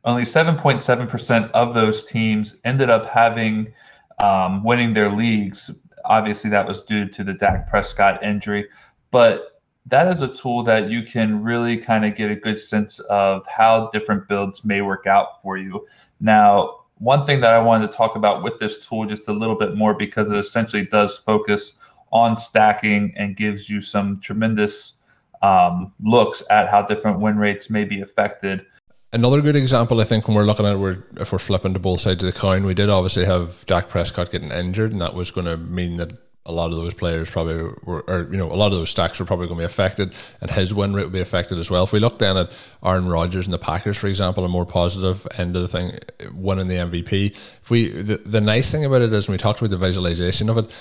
Only 0.05 0.23
7.7% 0.23 1.51
of 1.51 1.73
those 1.75 2.05
teams 2.05 2.57
ended 2.63 2.89
up 2.89 3.05
having 3.05 3.73
um, 4.19 4.63
winning 4.63 4.93
their 4.93 5.11
leagues. 5.11 5.71
Obviously, 6.05 6.49
that 6.49 6.67
was 6.67 6.83
due 6.83 7.07
to 7.07 7.23
the 7.23 7.33
Dak 7.33 7.69
Prescott 7.69 8.23
injury. 8.23 8.67
But 9.11 9.61
that 9.85 10.07
is 10.13 10.21
a 10.21 10.33
tool 10.33 10.63
that 10.63 10.89
you 10.89 11.03
can 11.03 11.43
really 11.43 11.77
kind 11.77 12.05
of 12.05 12.15
get 12.15 12.31
a 12.31 12.35
good 12.35 12.57
sense 12.57 12.99
of 13.01 13.45
how 13.47 13.89
different 13.91 14.27
builds 14.27 14.63
may 14.63 14.81
work 14.81 15.07
out 15.07 15.41
for 15.41 15.57
you. 15.57 15.85
Now, 16.21 16.79
one 16.99 17.25
thing 17.25 17.41
that 17.41 17.53
I 17.53 17.59
wanted 17.59 17.91
to 17.91 17.97
talk 17.97 18.15
about 18.15 18.43
with 18.43 18.59
this 18.59 18.85
tool 18.85 19.05
just 19.05 19.27
a 19.27 19.33
little 19.33 19.57
bit 19.57 19.75
more 19.75 19.93
because 19.93 20.31
it 20.31 20.37
essentially 20.37 20.85
does 20.85 21.17
focus 21.17 21.79
on 22.11 22.37
stacking 22.37 23.13
and 23.17 23.35
gives 23.35 23.69
you 23.69 23.81
some 23.81 24.19
tremendous 24.21 24.99
um, 25.41 25.93
looks 26.01 26.41
at 26.49 26.69
how 26.69 26.81
different 26.81 27.19
win 27.19 27.37
rates 27.37 27.69
may 27.69 27.83
be 27.83 28.01
affected. 28.01 28.65
Another 29.13 29.41
good 29.41 29.55
example, 29.55 30.01
I 30.01 30.05
think, 30.05 30.27
when 30.27 30.35
we're 30.35 30.43
looking 30.43 30.65
at 30.65 30.79
we're 30.79 31.03
if 31.17 31.31
we're 31.31 31.37
flipping 31.37 31.75
to 31.75 31.79
both 31.79 32.01
sides 32.01 32.23
of 32.23 32.33
the 32.33 32.39
coin, 32.39 32.65
we 32.65 32.73
did 32.73 32.89
obviously 32.89 33.25
have 33.25 33.63
Dak 33.67 33.87
Prescott 33.87 34.31
getting 34.31 34.51
injured, 34.51 34.91
and 34.91 34.99
that 35.01 35.13
was 35.13 35.29
going 35.29 35.45
to 35.45 35.55
mean 35.55 35.97
that 35.97 36.13
a 36.47 36.51
lot 36.51 36.71
of 36.71 36.77
those 36.77 36.95
players 36.95 37.29
probably 37.29 37.71
were, 37.83 38.01
or 38.07 38.27
you 38.31 38.37
know, 38.37 38.51
a 38.51 38.55
lot 38.55 38.71
of 38.71 38.77
those 38.79 38.89
stacks 38.89 39.19
were 39.19 39.25
probably 39.25 39.45
going 39.45 39.57
to 39.57 39.61
be 39.61 39.65
affected, 39.65 40.15
and 40.41 40.49
his 40.49 40.73
win 40.73 40.95
rate 40.95 41.03
would 41.03 41.13
be 41.13 41.21
affected 41.21 41.59
as 41.59 41.69
well. 41.69 41.83
If 41.83 41.93
we 41.93 41.99
look 41.99 42.17
then 42.17 42.35
at 42.37 42.51
Aaron 42.83 43.07
Rodgers 43.07 43.45
and 43.45 43.53
the 43.53 43.59
Packers, 43.59 43.97
for 43.97 44.07
example, 44.07 44.43
a 44.45 44.49
more 44.49 44.65
positive 44.65 45.27
end 45.37 45.55
of 45.55 45.61
the 45.61 45.67
thing, 45.67 45.99
winning 46.33 46.67
the 46.67 46.77
MVP. 46.77 47.35
If 47.61 47.69
we, 47.69 47.89
the, 47.89 48.17
the 48.17 48.41
nice 48.41 48.71
thing 48.71 48.83
about 48.83 49.03
it 49.03 49.13
is 49.13 49.27
when 49.27 49.33
we 49.33 49.37
talked 49.37 49.59
about 49.59 49.69
the 49.69 49.77
visualization 49.77 50.49
of 50.49 50.57
it, 50.57 50.73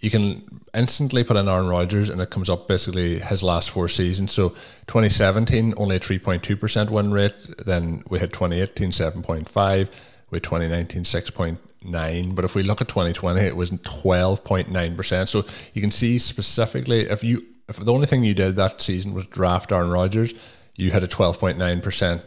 you 0.00 0.10
can 0.10 0.62
instantly 0.74 1.24
put 1.24 1.36
in 1.36 1.48
Aaron 1.48 1.68
Rodgers 1.68 2.10
and 2.10 2.20
it 2.20 2.30
comes 2.30 2.50
up 2.50 2.68
basically 2.68 3.18
his 3.18 3.42
last 3.42 3.70
four 3.70 3.88
seasons. 3.88 4.32
So 4.32 4.50
2017, 4.88 5.74
only 5.76 5.96
a 5.96 6.00
3.2% 6.00 6.90
win 6.90 7.12
rate. 7.12 7.34
Then 7.64 8.02
we 8.08 8.18
had 8.18 8.32
2018, 8.32 8.90
7.5. 8.90 9.90
We 10.30 10.36
had 10.36 10.42
2019, 10.42 11.04
6.8 11.04 11.58
nine, 11.86 12.34
but 12.34 12.44
if 12.44 12.54
we 12.54 12.62
look 12.62 12.80
at 12.80 12.88
2020, 12.88 13.40
it 13.40 13.56
was 13.56 13.70
12.9 13.70 14.96
percent. 14.96 15.28
So 15.28 15.44
you 15.72 15.80
can 15.80 15.90
see 15.90 16.18
specifically 16.18 17.02
if 17.02 17.22
you 17.24 17.44
if 17.68 17.76
the 17.76 17.92
only 17.92 18.06
thing 18.06 18.24
you 18.24 18.34
did 18.34 18.56
that 18.56 18.80
season 18.80 19.14
was 19.14 19.26
draft 19.26 19.72
Aaron 19.72 19.90
Rodgers, 19.90 20.34
you 20.76 20.90
had 20.90 21.02
a 21.02 21.08
12.9 21.08 21.82
percent 21.82 22.22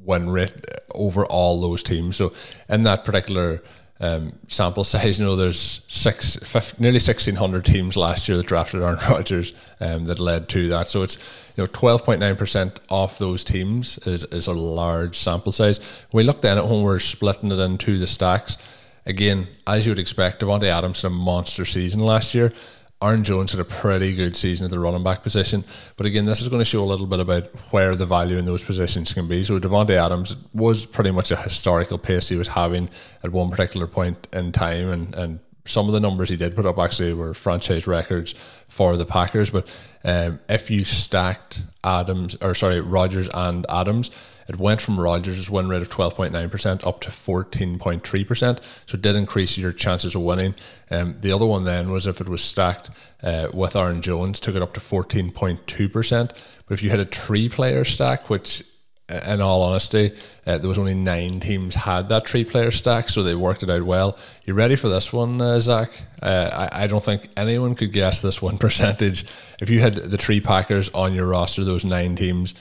win 0.00 0.30
rate 0.30 0.52
over 0.94 1.26
all 1.26 1.60
those 1.60 1.82
teams. 1.82 2.16
So 2.16 2.32
in 2.68 2.82
that 2.84 3.04
particular 3.04 3.62
um, 4.00 4.32
sample 4.48 4.84
size, 4.84 5.18
you 5.18 5.26
know, 5.26 5.34
there's 5.34 5.84
six, 5.88 6.36
50, 6.36 6.80
nearly 6.80 6.96
1,600 6.96 7.64
teams 7.64 7.96
last 7.96 8.28
year 8.28 8.36
that 8.36 8.46
drafted 8.46 8.80
Aaron 8.80 8.98
Rodgers 9.10 9.52
um, 9.80 10.04
that 10.04 10.20
led 10.20 10.48
to 10.50 10.68
that. 10.68 10.86
So 10.86 11.02
it's, 11.02 11.16
you 11.56 11.64
know, 11.64 11.68
12.9% 11.68 12.78
of 12.90 13.18
those 13.18 13.42
teams 13.42 13.98
is, 14.06 14.24
is 14.24 14.46
a 14.46 14.52
large 14.52 15.16
sample 15.18 15.52
size. 15.52 15.78
When 16.10 16.24
we 16.24 16.26
look 16.26 16.42
then 16.42 16.58
at 16.58 16.66
when 16.66 16.82
we're 16.82 17.00
splitting 17.00 17.50
it 17.50 17.58
into 17.58 17.98
the 17.98 18.06
stacks, 18.06 18.56
again, 19.04 19.48
as 19.66 19.84
you 19.84 19.90
would 19.90 19.98
expect, 19.98 20.42
Davante 20.42 20.64
Adams 20.64 21.02
had 21.02 21.10
a 21.10 21.14
monster 21.14 21.64
season 21.64 22.00
last 22.00 22.34
year. 22.34 22.52
Aaron 23.00 23.22
Jones 23.22 23.52
had 23.52 23.60
a 23.60 23.64
pretty 23.64 24.12
good 24.12 24.36
season 24.36 24.64
at 24.64 24.70
the 24.70 24.78
running 24.78 25.04
back 25.04 25.22
position. 25.22 25.64
But 25.96 26.06
again, 26.06 26.26
this 26.26 26.40
is 26.40 26.48
going 26.48 26.60
to 26.60 26.64
show 26.64 26.82
a 26.82 26.86
little 26.86 27.06
bit 27.06 27.20
about 27.20 27.46
where 27.70 27.94
the 27.94 28.06
value 28.06 28.36
in 28.36 28.44
those 28.44 28.64
positions 28.64 29.12
can 29.12 29.28
be. 29.28 29.44
So 29.44 29.60
Davante 29.60 29.90
Adams 29.90 30.34
was 30.52 30.84
pretty 30.84 31.12
much 31.12 31.30
a 31.30 31.36
historical 31.36 31.98
pace 31.98 32.28
he 32.28 32.36
was 32.36 32.48
having 32.48 32.90
at 33.22 33.30
one 33.30 33.50
particular 33.50 33.86
point 33.86 34.26
in 34.32 34.50
time. 34.50 34.90
And, 34.90 35.14
and 35.14 35.40
some 35.64 35.86
of 35.86 35.92
the 35.92 36.00
numbers 36.00 36.28
he 36.28 36.36
did 36.36 36.56
put 36.56 36.66
up 36.66 36.78
actually 36.78 37.12
were 37.12 37.34
franchise 37.34 37.86
records 37.86 38.34
for 38.66 38.96
the 38.96 39.06
Packers. 39.06 39.50
But 39.50 39.68
um, 40.02 40.40
if 40.48 40.68
you 40.68 40.84
stacked 40.84 41.62
Adams, 41.84 42.36
or 42.40 42.54
sorry, 42.54 42.80
Rodgers 42.80 43.28
and 43.32 43.64
Adams, 43.68 44.10
it 44.48 44.58
went 44.58 44.80
from 44.80 44.98
Rodgers' 44.98 45.50
win 45.50 45.68
rate 45.68 45.82
of 45.82 45.90
12.9% 45.90 46.86
up 46.86 47.00
to 47.02 47.10
14.3%. 47.10 48.60
So 48.86 48.94
it 48.94 49.02
did 49.02 49.14
increase 49.14 49.58
your 49.58 49.72
chances 49.72 50.14
of 50.14 50.22
winning. 50.22 50.54
Um, 50.90 51.16
the 51.20 51.32
other 51.32 51.46
one 51.46 51.64
then 51.64 51.90
was 51.90 52.06
if 52.06 52.20
it 52.20 52.28
was 52.28 52.42
stacked 52.42 52.90
uh, 53.22 53.48
with 53.52 53.76
Aaron 53.76 54.00
Jones, 54.00 54.40
took 54.40 54.56
it 54.56 54.62
up 54.62 54.72
to 54.74 54.80
14.2%. 54.80 56.28
But 56.66 56.74
if 56.74 56.82
you 56.82 56.90
had 56.90 57.00
a 57.00 57.04
three 57.04 57.48
player 57.48 57.84
stack, 57.84 58.30
which 58.30 58.62
in 59.08 59.40
all 59.40 59.62
honesty, 59.62 60.12
uh, 60.46 60.58
there 60.58 60.68
was 60.68 60.78
only 60.78 60.94
nine 60.94 61.40
teams 61.40 61.74
had 61.74 62.10
that 62.10 62.28
three 62.28 62.44
player 62.44 62.70
stack, 62.70 63.08
so 63.08 63.22
they 63.22 63.34
worked 63.34 63.62
it 63.62 63.70
out 63.70 63.82
well. 63.82 64.18
You 64.44 64.54
ready 64.54 64.76
for 64.76 64.88
this 64.88 65.12
one, 65.12 65.40
uh, 65.40 65.60
Zach? 65.60 65.90
Uh, 66.22 66.68
I, 66.72 66.84
I 66.84 66.86
don't 66.86 67.04
think 67.04 67.28
anyone 67.36 67.74
could 67.74 67.92
guess 67.92 68.20
this 68.20 68.42
one 68.42 68.58
percentage. 68.58 69.24
If 69.60 69.70
you 69.70 69.80
had 69.80 69.94
the 69.94 70.18
three 70.18 70.40
Packers 70.40 70.90
on 70.90 71.14
your 71.14 71.26
roster, 71.26 71.64
those 71.64 71.84
nine 71.84 72.16
teams, 72.16 72.54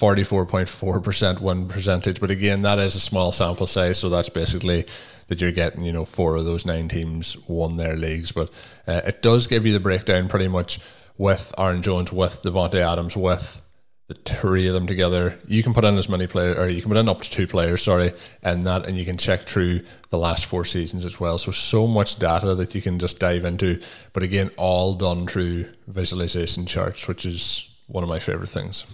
44.4% 0.00 1.40
win 1.40 1.68
percentage. 1.68 2.20
But 2.20 2.30
again, 2.30 2.62
that 2.62 2.78
is 2.78 2.96
a 2.96 3.00
small 3.00 3.32
sample 3.32 3.66
size, 3.66 3.98
so 3.98 4.08
that's 4.08 4.30
basically 4.30 4.86
that 5.28 5.40
you're 5.40 5.52
getting, 5.52 5.84
you 5.84 5.92
know, 5.92 6.06
four 6.06 6.36
of 6.36 6.46
those 6.46 6.64
nine 6.64 6.88
teams 6.88 7.36
won 7.46 7.76
their 7.76 7.96
leagues. 7.96 8.32
But 8.32 8.50
uh, 8.86 9.02
it 9.06 9.20
does 9.20 9.46
give 9.46 9.66
you 9.66 9.74
the 9.74 9.80
breakdown 9.80 10.28
pretty 10.28 10.48
much 10.48 10.80
with 11.18 11.52
Aaron 11.58 11.82
Jones, 11.82 12.10
with 12.12 12.42
Davante 12.42 12.76
Adams, 12.76 13.14
with 13.14 13.60
the 14.08 14.14
three 14.14 14.66
of 14.66 14.72
them 14.72 14.86
together. 14.86 15.38
You 15.46 15.62
can 15.62 15.74
put 15.74 15.84
in 15.84 15.98
as 15.98 16.08
many 16.08 16.26
players, 16.26 16.56
or 16.56 16.68
you 16.68 16.80
can 16.80 16.90
put 16.90 16.98
in 16.98 17.08
up 17.08 17.20
to 17.20 17.30
two 17.30 17.46
players, 17.46 17.82
sorry, 17.82 18.12
and 18.42 18.66
that, 18.66 18.86
and 18.86 18.96
you 18.96 19.04
can 19.04 19.18
check 19.18 19.42
through 19.42 19.82
the 20.08 20.18
last 20.18 20.46
four 20.46 20.64
seasons 20.64 21.04
as 21.04 21.20
well. 21.20 21.36
So 21.36 21.52
so 21.52 21.86
much 21.86 22.18
data 22.18 22.54
that 22.54 22.74
you 22.74 22.80
can 22.80 22.98
just 22.98 23.20
dive 23.20 23.44
into. 23.44 23.80
But 24.14 24.22
again, 24.22 24.50
all 24.56 24.94
done 24.94 25.26
through 25.26 25.66
visualization 25.86 26.64
charts, 26.64 27.06
which 27.06 27.26
is 27.26 27.72
one 27.86 28.02
of 28.02 28.08
my 28.08 28.18
favorite 28.18 28.48
things. 28.48 28.86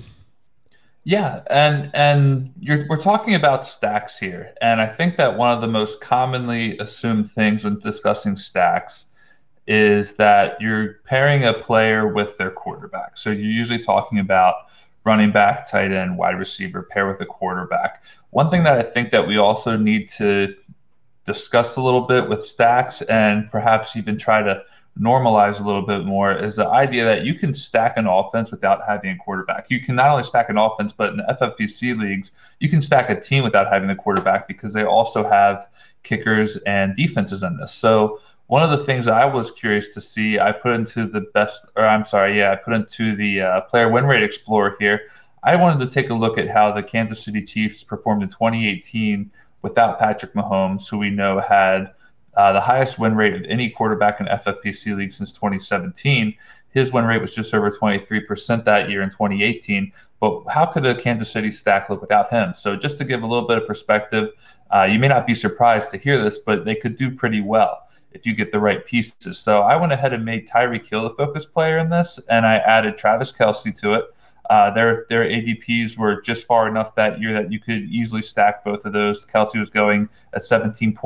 Yeah, 1.06 1.42
and 1.50 1.88
and 1.94 2.52
we're 2.88 2.96
talking 2.96 3.36
about 3.36 3.64
stacks 3.64 4.18
here, 4.18 4.52
and 4.60 4.80
I 4.80 4.88
think 4.88 5.16
that 5.18 5.38
one 5.38 5.52
of 5.52 5.60
the 5.60 5.68
most 5.68 6.00
commonly 6.00 6.76
assumed 6.78 7.30
things 7.30 7.62
when 7.62 7.78
discussing 7.78 8.34
stacks 8.34 9.04
is 9.68 10.16
that 10.16 10.60
you're 10.60 10.94
pairing 11.04 11.44
a 11.44 11.54
player 11.54 12.08
with 12.12 12.36
their 12.38 12.50
quarterback. 12.50 13.18
So 13.18 13.30
you're 13.30 13.52
usually 13.52 13.78
talking 13.78 14.18
about 14.18 14.56
running 15.04 15.30
back, 15.30 15.70
tight 15.70 15.92
end, 15.92 16.18
wide 16.18 16.40
receiver, 16.40 16.82
pair 16.82 17.06
with 17.06 17.20
a 17.20 17.26
quarterback. 17.26 18.02
One 18.30 18.50
thing 18.50 18.64
that 18.64 18.76
I 18.76 18.82
think 18.82 19.12
that 19.12 19.28
we 19.28 19.36
also 19.36 19.76
need 19.76 20.08
to 20.16 20.56
discuss 21.24 21.76
a 21.76 21.82
little 21.82 22.00
bit 22.00 22.28
with 22.28 22.44
stacks 22.44 23.00
and 23.02 23.48
perhaps 23.52 23.94
even 23.94 24.18
try 24.18 24.42
to 24.42 24.60
normalize 24.98 25.60
a 25.60 25.64
little 25.64 25.82
bit 25.82 26.04
more 26.04 26.32
is 26.32 26.56
the 26.56 26.66
idea 26.66 27.04
that 27.04 27.24
you 27.24 27.34
can 27.34 27.52
stack 27.52 27.96
an 27.96 28.06
offense 28.06 28.50
without 28.50 28.80
having 28.86 29.10
a 29.10 29.16
quarterback. 29.16 29.70
You 29.70 29.80
can 29.80 29.94
not 29.94 30.10
only 30.10 30.24
stack 30.24 30.48
an 30.48 30.56
offense, 30.56 30.92
but 30.92 31.12
in 31.12 31.20
FFPC 31.20 31.98
leagues, 31.98 32.32
you 32.60 32.68
can 32.68 32.80
stack 32.80 33.10
a 33.10 33.20
team 33.20 33.44
without 33.44 33.68
having 33.70 33.88
the 33.88 33.94
quarterback 33.94 34.48
because 34.48 34.72
they 34.72 34.84
also 34.84 35.28
have 35.28 35.68
kickers 36.02 36.56
and 36.58 36.96
defenses 36.96 37.42
in 37.42 37.58
this. 37.58 37.72
So 37.72 38.20
one 38.46 38.62
of 38.62 38.70
the 38.70 38.84
things 38.84 39.06
I 39.06 39.24
was 39.26 39.50
curious 39.50 39.88
to 39.94 40.00
see, 40.00 40.38
I 40.38 40.52
put 40.52 40.72
into 40.72 41.06
the 41.06 41.22
best, 41.34 41.66
or 41.76 41.84
I'm 41.84 42.04
sorry, 42.04 42.38
yeah, 42.38 42.52
I 42.52 42.56
put 42.56 42.72
into 42.72 43.14
the 43.14 43.42
uh, 43.42 43.60
player 43.62 43.90
win 43.90 44.06
rate 44.06 44.22
explorer 44.22 44.76
here. 44.78 45.08
I 45.42 45.56
wanted 45.56 45.78
to 45.80 45.92
take 45.92 46.10
a 46.10 46.14
look 46.14 46.38
at 46.38 46.48
how 46.48 46.72
the 46.72 46.82
Kansas 46.82 47.22
City 47.22 47.42
Chiefs 47.42 47.84
performed 47.84 48.22
in 48.22 48.28
2018 48.28 49.30
without 49.62 49.98
Patrick 49.98 50.32
Mahomes, 50.32 50.88
who 50.88 50.98
we 50.98 51.10
know 51.10 51.38
had 51.40 51.92
uh, 52.36 52.52
the 52.52 52.60
highest 52.60 52.98
win 52.98 53.14
rate 53.16 53.34
of 53.34 53.42
any 53.48 53.70
quarterback 53.70 54.20
in 54.20 54.26
FFPC 54.26 54.96
league 54.96 55.12
since 55.12 55.32
2017. 55.32 56.34
His 56.70 56.92
win 56.92 57.06
rate 57.06 57.20
was 57.20 57.34
just 57.34 57.54
over 57.54 57.70
23% 57.70 58.64
that 58.64 58.90
year 58.90 59.02
in 59.02 59.10
2018. 59.10 59.92
But 60.20 60.44
how 60.48 60.66
could 60.66 60.84
a 60.86 60.94
Kansas 60.94 61.30
City 61.30 61.50
stack 61.50 61.88
look 61.88 62.00
without 62.00 62.30
him? 62.30 62.54
So, 62.54 62.76
just 62.76 62.98
to 62.98 63.04
give 63.04 63.22
a 63.22 63.26
little 63.26 63.46
bit 63.46 63.58
of 63.58 63.66
perspective, 63.66 64.30
uh, 64.74 64.84
you 64.84 64.98
may 64.98 65.08
not 65.08 65.26
be 65.26 65.34
surprised 65.34 65.90
to 65.92 65.98
hear 65.98 66.18
this, 66.18 66.38
but 66.38 66.64
they 66.64 66.74
could 66.74 66.96
do 66.96 67.10
pretty 67.10 67.40
well 67.40 67.86
if 68.16 68.26
you 68.26 68.34
get 68.34 68.50
the 68.50 68.58
right 68.58 68.84
pieces. 68.84 69.38
So 69.38 69.60
I 69.60 69.76
went 69.76 69.92
ahead 69.92 70.12
and 70.12 70.24
made 70.24 70.48
Tyreek 70.48 70.86
Hill 70.86 71.02
the 71.04 71.10
focus 71.10 71.44
player 71.44 71.78
in 71.78 71.90
this, 71.90 72.18
and 72.30 72.46
I 72.46 72.56
added 72.56 72.96
Travis 72.96 73.30
Kelce 73.30 73.78
to 73.80 73.92
it. 73.92 74.04
Uh, 74.50 74.70
their 74.70 75.06
their 75.08 75.24
ADPs 75.24 75.96
were 75.96 76.20
just 76.20 76.46
far 76.46 76.68
enough 76.68 76.94
that 76.94 77.20
year 77.20 77.32
that 77.32 77.50
you 77.50 77.58
could 77.58 77.82
easily 77.84 78.22
stack 78.22 78.64
both 78.64 78.84
of 78.84 78.92
those. 78.92 79.26
Kelce 79.26 79.58
was 79.58 79.70
going 79.70 80.08
at 80.34 80.42
17.1, 80.42 80.96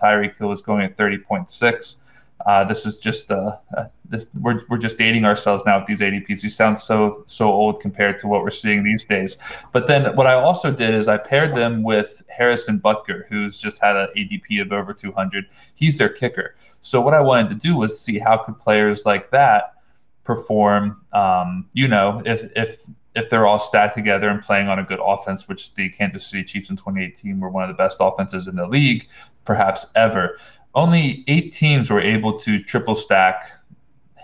Tyreek 0.00 0.36
Hill 0.36 0.48
was 0.48 0.62
going 0.62 0.84
at 0.84 0.96
30.6. 0.96 1.96
Uh, 2.44 2.64
this 2.64 2.84
is 2.84 2.98
just 2.98 3.30
uh, 3.30 3.56
uh, 3.76 3.86
this 4.04 4.28
we're, 4.40 4.62
we're 4.68 4.78
just 4.78 4.98
dating 4.98 5.24
ourselves 5.24 5.64
now 5.64 5.78
with 5.78 5.86
these 5.86 6.00
ADPs. 6.00 6.42
These 6.42 6.54
sound 6.54 6.78
so 6.78 7.24
so 7.26 7.50
old 7.50 7.80
compared 7.80 8.18
to 8.20 8.28
what 8.28 8.42
we're 8.42 8.50
seeing 8.50 8.84
these 8.84 9.04
days. 9.04 9.38
But 9.72 9.86
then 9.86 10.14
what 10.14 10.26
I 10.26 10.34
also 10.34 10.70
did 10.70 10.94
is 10.94 11.08
I 11.08 11.16
paired 11.16 11.54
them 11.54 11.82
with 11.82 12.22
Harrison 12.28 12.78
Butker, 12.78 13.26
who's 13.28 13.58
just 13.58 13.80
had 13.80 13.96
an 13.96 14.08
ADP 14.16 14.60
of 14.60 14.72
over 14.72 14.92
200. 14.92 15.46
He's 15.74 15.98
their 15.98 16.10
kicker. 16.10 16.54
So 16.82 17.00
what 17.00 17.14
I 17.14 17.20
wanted 17.20 17.48
to 17.48 17.54
do 17.56 17.76
was 17.76 17.98
see 17.98 18.18
how 18.18 18.36
could 18.36 18.60
players 18.60 19.06
like 19.06 19.30
that 19.30 19.75
perform. 20.26 21.00
Um, 21.12 21.68
you 21.72 21.88
know, 21.88 22.22
if 22.26 22.50
if 22.54 22.82
if 23.14 23.30
they're 23.30 23.46
all 23.46 23.58
stacked 23.58 23.94
together 23.94 24.28
and 24.28 24.42
playing 24.42 24.68
on 24.68 24.78
a 24.78 24.82
good 24.82 25.00
offense, 25.02 25.48
which 25.48 25.74
the 25.74 25.88
Kansas 25.88 26.26
City 26.26 26.44
Chiefs 26.44 26.68
in 26.68 26.76
2018 26.76 27.40
were 27.40 27.48
one 27.48 27.62
of 27.62 27.68
the 27.68 27.74
best 27.74 27.96
offenses 28.00 28.46
in 28.46 28.56
the 28.56 28.66
league, 28.66 29.08
perhaps 29.44 29.86
ever 29.94 30.38
only 30.76 31.24
eight 31.26 31.52
teams 31.52 31.90
were 31.90 32.00
able 32.00 32.38
to 32.38 32.62
triple 32.62 32.94
stack 32.94 33.50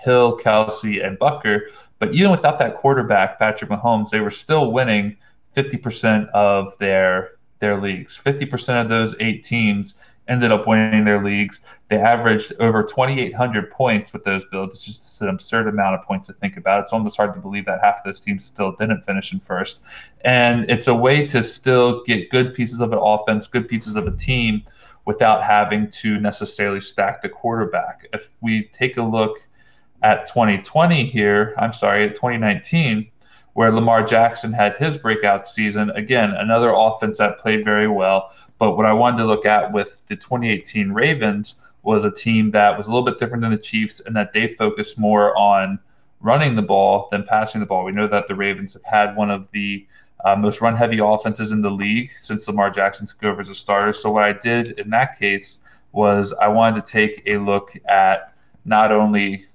Hill, 0.05 0.39
Kelce, 0.39 1.05
and 1.05 1.19
Butker. 1.19 1.63
But 1.99 2.15
even 2.15 2.31
without 2.31 2.59
that 2.59 2.77
quarterback, 2.77 3.39
Patrick 3.39 3.71
Mahomes, 3.71 4.11
they 4.11 4.21
were 4.21 4.31
still 4.31 4.71
winning 4.71 5.17
50% 5.57 6.29
of 6.31 6.77
their 6.79 7.31
their 7.61 7.81
leagues. 7.81 8.21
50% 8.23 8.83
of 8.83 8.89
those 8.89 9.15
eight 9.21 9.45
teams 9.45 9.95
ended 10.29 10.53
up 10.53 10.67
winning 10.67 11.05
their 11.05 11.23
leagues. 11.23 11.61
They 11.89 11.99
averaged 11.99 12.53
over 12.61 12.83
2,800 12.83 13.71
points 13.71 14.13
with 14.13 14.25
those 14.25 14.45
builds. 14.47 14.77
It's 14.77 14.87
just 14.87 15.21
an 15.23 15.29
absurd 15.29 15.69
amount 15.69 15.97
of 15.97 16.03
points 16.07 16.29
to 16.29 16.33
think 16.35 16.57
about. 16.57 16.83
It's 16.83 16.93
almost 16.93 17.17
hard 17.17 17.35
to 17.35 17.41
believe 17.41 17.67
that 17.67 17.81
half 17.83 17.99
of 17.99 18.05
those 18.05 18.21
teams 18.21 18.45
still 18.45 18.73
didn't 18.73 19.05
finish 19.05 19.33
in 19.33 19.41
first. 19.41 19.83
And 20.25 20.71
it's 20.71 20.87
a 20.87 20.95
way 20.95 21.27
to 21.27 21.43
still 21.43 22.03
get 22.05 22.31
good 22.31 22.55
pieces 22.55 22.81
of 22.81 22.93
an 22.93 22.99
offense, 23.01 23.47
good 23.47 23.69
pieces 23.69 23.97
of 23.97 24.07
a 24.07 24.17
team 24.17 24.63
without 25.05 25.43
having 25.43 25.91
to 25.91 26.19
necessarily 26.21 26.81
stack 26.81 27.23
the 27.23 27.29
quarterback. 27.29 28.07
If 28.13 28.29
we 28.41 28.71
take 28.73 28.97
a 28.97 29.03
look 29.03 29.39
at 30.03 30.27
2020 30.27 31.05
here, 31.05 31.55
I'm 31.59 31.73
sorry, 31.73 32.05
at 32.05 32.15
2019, 32.15 33.11
where 33.55 33.71
Lamar 33.71 34.03
Jackson 34.03 34.53
had 34.53 34.77
his 34.77 34.97
breakout 34.97 35.47
season, 35.47 35.91
again, 35.91 36.31
another 36.31 36.73
offense 36.75 37.19
that 37.19 37.39
played 37.39 37.65
very 37.65 37.89
well. 37.89 38.31
But 38.59 38.77
what 38.77 38.87
I 38.87 38.93
wanted 38.93 39.19
to 39.19 39.27
look 39.27 39.45
at 39.45 39.73
with 39.73 39.99
the 40.07 40.17
2018 40.17 40.93
Ravens 40.93 41.57
was 41.83 42.05
a 42.05 42.11
team 42.11 42.51
that 42.53 42.77
was 42.77 42.87
a 42.87 42.91
little 42.91 43.05
bit 43.05 43.19
different 43.19 43.43
than 43.43 43.51
the 43.51 43.59
Chiefs 43.59 44.01
and 44.01 44.15
that 44.17 44.33
they 44.33 44.49
focused 44.49 44.99
more 44.99 45.37
on 45.37 45.79
running 46.21 46.55
the 46.55 46.63
ball 46.63 47.09
than 47.11 47.25
passing 47.25 47.61
the 47.61 47.67
ball. 47.67 47.85
We 47.85 47.93
know 47.93 48.07
that 48.07 48.29
the 48.29 48.35
Ravens 48.35 48.73
have 48.75 48.85
had 48.85 49.17
one 49.17 49.31
of 49.31 49.49
the 49.53 49.87
uh, 50.25 50.37
most 50.37 50.61
run 50.61 50.77
heavy 50.77 51.01
offenses 51.01 51.51
in 51.51 51.63
the 51.63 51.71
league 51.71 52.13
since 52.21 52.47
Lamar 52.47 52.71
Jackson 52.71 53.07
took 53.07 53.23
over 53.25 53.41
as 53.41 53.49
a 53.49 53.55
starter. 53.55 53.93
So, 53.93 54.11
what 54.13 54.23
I 54.23 54.33
did 54.33 54.79
in 54.79 54.89
that 54.91 55.19
case 55.19 55.61
was 55.91 56.33
I 56.33 56.47
wanted 56.49 56.87
to 56.87 56.93
take 56.93 57.23
a 57.27 57.39
look 57.39 57.77
at 57.89 58.33
not 58.65 58.93
only 58.93 59.47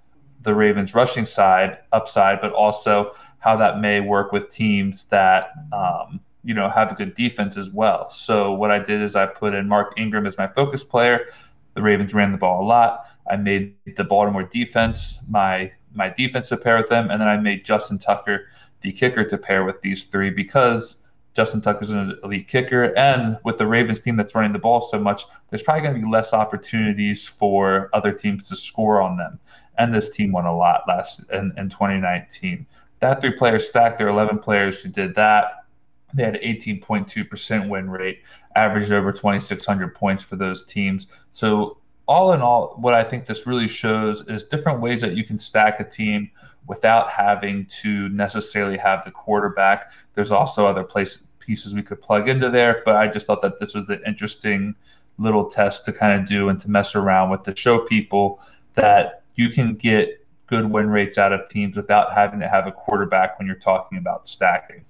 the 0.41 0.53
Ravens' 0.53 0.93
rushing 0.93 1.25
side 1.25 1.77
upside, 1.93 2.41
but 2.41 2.51
also 2.51 3.13
how 3.39 3.55
that 3.57 3.79
may 3.79 3.99
work 3.99 4.31
with 4.31 4.49
teams 4.49 5.05
that 5.05 5.51
um, 5.71 6.19
you 6.43 6.53
know 6.53 6.69
have 6.69 6.91
a 6.91 6.95
good 6.95 7.15
defense 7.15 7.57
as 7.57 7.71
well. 7.71 8.09
So 8.09 8.53
what 8.53 8.71
I 8.71 8.79
did 8.79 9.01
is 9.01 9.15
I 9.15 9.25
put 9.25 9.53
in 9.53 9.67
Mark 9.67 9.93
Ingram 9.97 10.25
as 10.25 10.37
my 10.37 10.47
focus 10.47 10.83
player. 10.83 11.27
The 11.73 11.81
Ravens 11.81 12.13
ran 12.13 12.31
the 12.31 12.37
ball 12.37 12.63
a 12.63 12.67
lot. 12.67 13.05
I 13.29 13.35
made 13.35 13.75
the 13.95 14.03
Baltimore 14.03 14.43
defense 14.43 15.19
my 15.29 15.71
my 15.93 16.09
defensive 16.09 16.63
pair 16.63 16.77
with 16.77 16.89
them, 16.89 17.09
and 17.09 17.19
then 17.21 17.27
I 17.27 17.37
made 17.37 17.65
Justin 17.65 17.97
Tucker 17.97 18.47
the 18.81 18.91
kicker 18.91 19.23
to 19.23 19.37
pair 19.37 19.65
with 19.65 19.81
these 19.81 20.03
three 20.05 20.29
because 20.29 20.97
Justin 21.33 21.61
Tucker's 21.61 21.91
an 21.91 22.17
elite 22.23 22.47
kicker, 22.47 22.97
and 22.97 23.37
with 23.43 23.59
the 23.59 23.67
Ravens 23.67 23.99
team 23.99 24.15
that's 24.15 24.33
running 24.33 24.53
the 24.53 24.59
ball 24.59 24.81
so 24.81 24.99
much, 24.99 25.23
there's 25.49 25.61
probably 25.61 25.83
going 25.83 25.93
to 25.93 26.01
be 26.01 26.11
less 26.11 26.33
opportunities 26.33 27.27
for 27.27 27.91
other 27.93 28.11
teams 28.11 28.49
to 28.49 28.55
score 28.55 29.01
on 29.01 29.17
them. 29.17 29.39
And 29.77 29.93
this 29.93 30.09
team 30.09 30.31
won 30.31 30.45
a 30.45 30.55
lot 30.55 30.81
last 30.87 31.29
in, 31.31 31.53
in 31.55 31.69
2019. 31.69 32.65
That 32.99 33.21
three 33.21 33.31
players 33.31 33.67
stack. 33.67 33.97
There 33.97 34.07
are 34.07 34.11
11 34.11 34.39
players 34.39 34.81
who 34.81 34.89
did 34.89 35.15
that. 35.15 35.65
They 36.13 36.23
had 36.23 36.35
18.2% 36.35 37.69
win 37.69 37.89
rate, 37.89 38.21
averaged 38.55 38.91
over 38.91 39.11
2,600 39.11 39.93
points 39.93 40.23
for 40.23 40.35
those 40.35 40.65
teams. 40.65 41.07
So 41.31 41.77
all 42.07 42.33
in 42.33 42.41
all, 42.41 42.75
what 42.79 42.93
I 42.93 43.03
think 43.03 43.25
this 43.25 43.45
really 43.45 43.67
shows 43.67 44.27
is 44.27 44.43
different 44.43 44.79
ways 44.79 45.01
that 45.01 45.15
you 45.15 45.25
can 45.25 45.37
stack 45.37 45.79
a 45.79 45.83
team 45.83 46.31
without 46.67 47.11
having 47.11 47.65
to 47.81 48.09
necessarily 48.09 48.77
have 48.77 49.03
the 49.05 49.11
quarterback. 49.11 49.91
There's 50.13 50.31
also 50.31 50.65
other 50.65 50.83
place 50.83 51.21
pieces 51.39 51.73
we 51.73 51.81
could 51.81 52.01
plug 52.01 52.29
into 52.29 52.49
there, 52.49 52.81
but 52.85 52.95
I 52.95 53.07
just 53.07 53.27
thought 53.27 53.41
that 53.41 53.59
this 53.59 53.73
was 53.73 53.89
an 53.89 54.01
interesting 54.05 54.75
little 55.17 55.45
test 55.45 55.85
to 55.85 55.93
kind 55.93 56.19
of 56.19 56.27
do 56.27 56.49
and 56.49 56.59
to 56.61 56.69
mess 56.69 56.95
around 56.95 57.29
with 57.29 57.43
to 57.43 57.55
show 57.55 57.79
people 57.79 58.39
that 58.75 59.23
you 59.35 59.49
can 59.49 59.75
get 59.75 60.16
good 60.47 60.71
win 60.71 60.89
rates 60.89 61.17
out 61.17 61.33
of 61.33 61.47
teams 61.49 61.77
without 61.77 62.13
having 62.13 62.39
to 62.39 62.47
have 62.47 62.67
a 62.67 62.71
quarterback 62.71 63.37
when 63.37 63.47
you're 63.47 63.55
talking 63.57 63.97
about 63.97 64.27
stacking. 64.27 64.83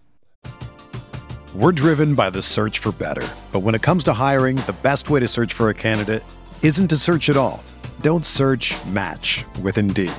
We're 1.56 1.72
driven 1.72 2.14
by 2.14 2.30
the 2.30 2.42
search 2.42 2.80
for 2.80 2.92
better. 2.92 3.28
But 3.52 3.62
when 3.62 3.74
it 3.74 3.82
comes 3.82 4.04
to 4.06 4.14
hiring, 4.14 4.58
the 4.58 4.76
best 4.84 5.10
way 5.10 5.20
to 5.20 5.28
search 5.28 5.54
for 5.54 5.70
a 5.70 5.74
candidate 5.74 6.24
isn't 6.62 6.88
to 6.90 6.98
search 6.98 7.30
at 7.30 7.38
all. 7.38 7.64
Don't 8.02 8.26
search 8.26 8.76
match 8.86 9.44
with 9.64 9.78
Indeed. 9.78 10.12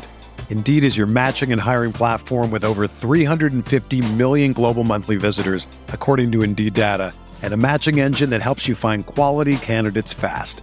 Indeed 0.51 0.83
is 0.83 0.97
your 0.97 1.07
matching 1.07 1.53
and 1.53 1.61
hiring 1.61 1.93
platform 1.93 2.51
with 2.51 2.65
over 2.65 2.89
350 2.89 4.15
million 4.15 4.53
global 4.53 4.83
monthly 4.83 5.17
visitors, 5.17 5.67
according 5.89 6.33
to 6.33 6.43
Indeed 6.43 6.75
data, 6.75 7.13
and 7.43 7.53
a 7.53 7.57
matching 7.57 8.01
engine 8.01 8.31
that 8.31 8.43
helps 8.43 8.67
you 8.67 8.75
find 8.75 9.05
quality 9.05 9.59
candidates 9.59 10.13
fast. 10.13 10.63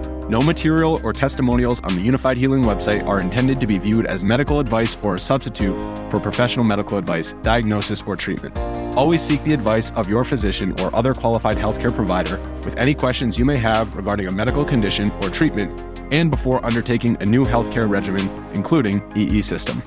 No 0.31 0.41
material 0.41 1.01
or 1.03 1.11
testimonials 1.11 1.81
on 1.81 1.93
the 1.93 2.07
Unifyd 2.07 2.37
Healing 2.37 2.63
website 2.63 3.05
are 3.05 3.19
intended 3.19 3.59
to 3.59 3.67
be 3.67 3.77
viewed 3.77 4.05
as 4.05 4.23
medical 4.23 4.61
advice 4.61 4.95
or 5.03 5.15
a 5.15 5.19
substitute 5.19 5.75
for 6.09 6.21
professional 6.21 6.63
medical 6.63 6.97
advice, 6.97 7.33
diagnosis, 7.41 8.01
or 8.07 8.15
treatment. 8.15 8.57
Always 8.95 9.21
seek 9.21 9.43
the 9.43 9.51
advice 9.51 9.91
of 9.91 10.09
your 10.09 10.23
physician 10.23 10.71
or 10.79 10.95
other 10.95 11.13
qualified 11.13 11.57
healthcare 11.57 11.93
provider 11.93 12.37
with 12.63 12.77
any 12.77 12.93
questions 12.93 13.37
you 13.37 13.43
may 13.43 13.57
have 13.57 13.93
regarding 13.93 14.27
a 14.27 14.31
medical 14.31 14.63
condition 14.63 15.11
or 15.21 15.29
treatment 15.29 15.77
and 16.13 16.31
before 16.31 16.65
undertaking 16.65 17.17
a 17.19 17.25
new 17.25 17.43
healthcare 17.43 17.89
regimen, 17.89 18.29
including 18.53 19.03
EE 19.17 19.41
system. 19.41 19.83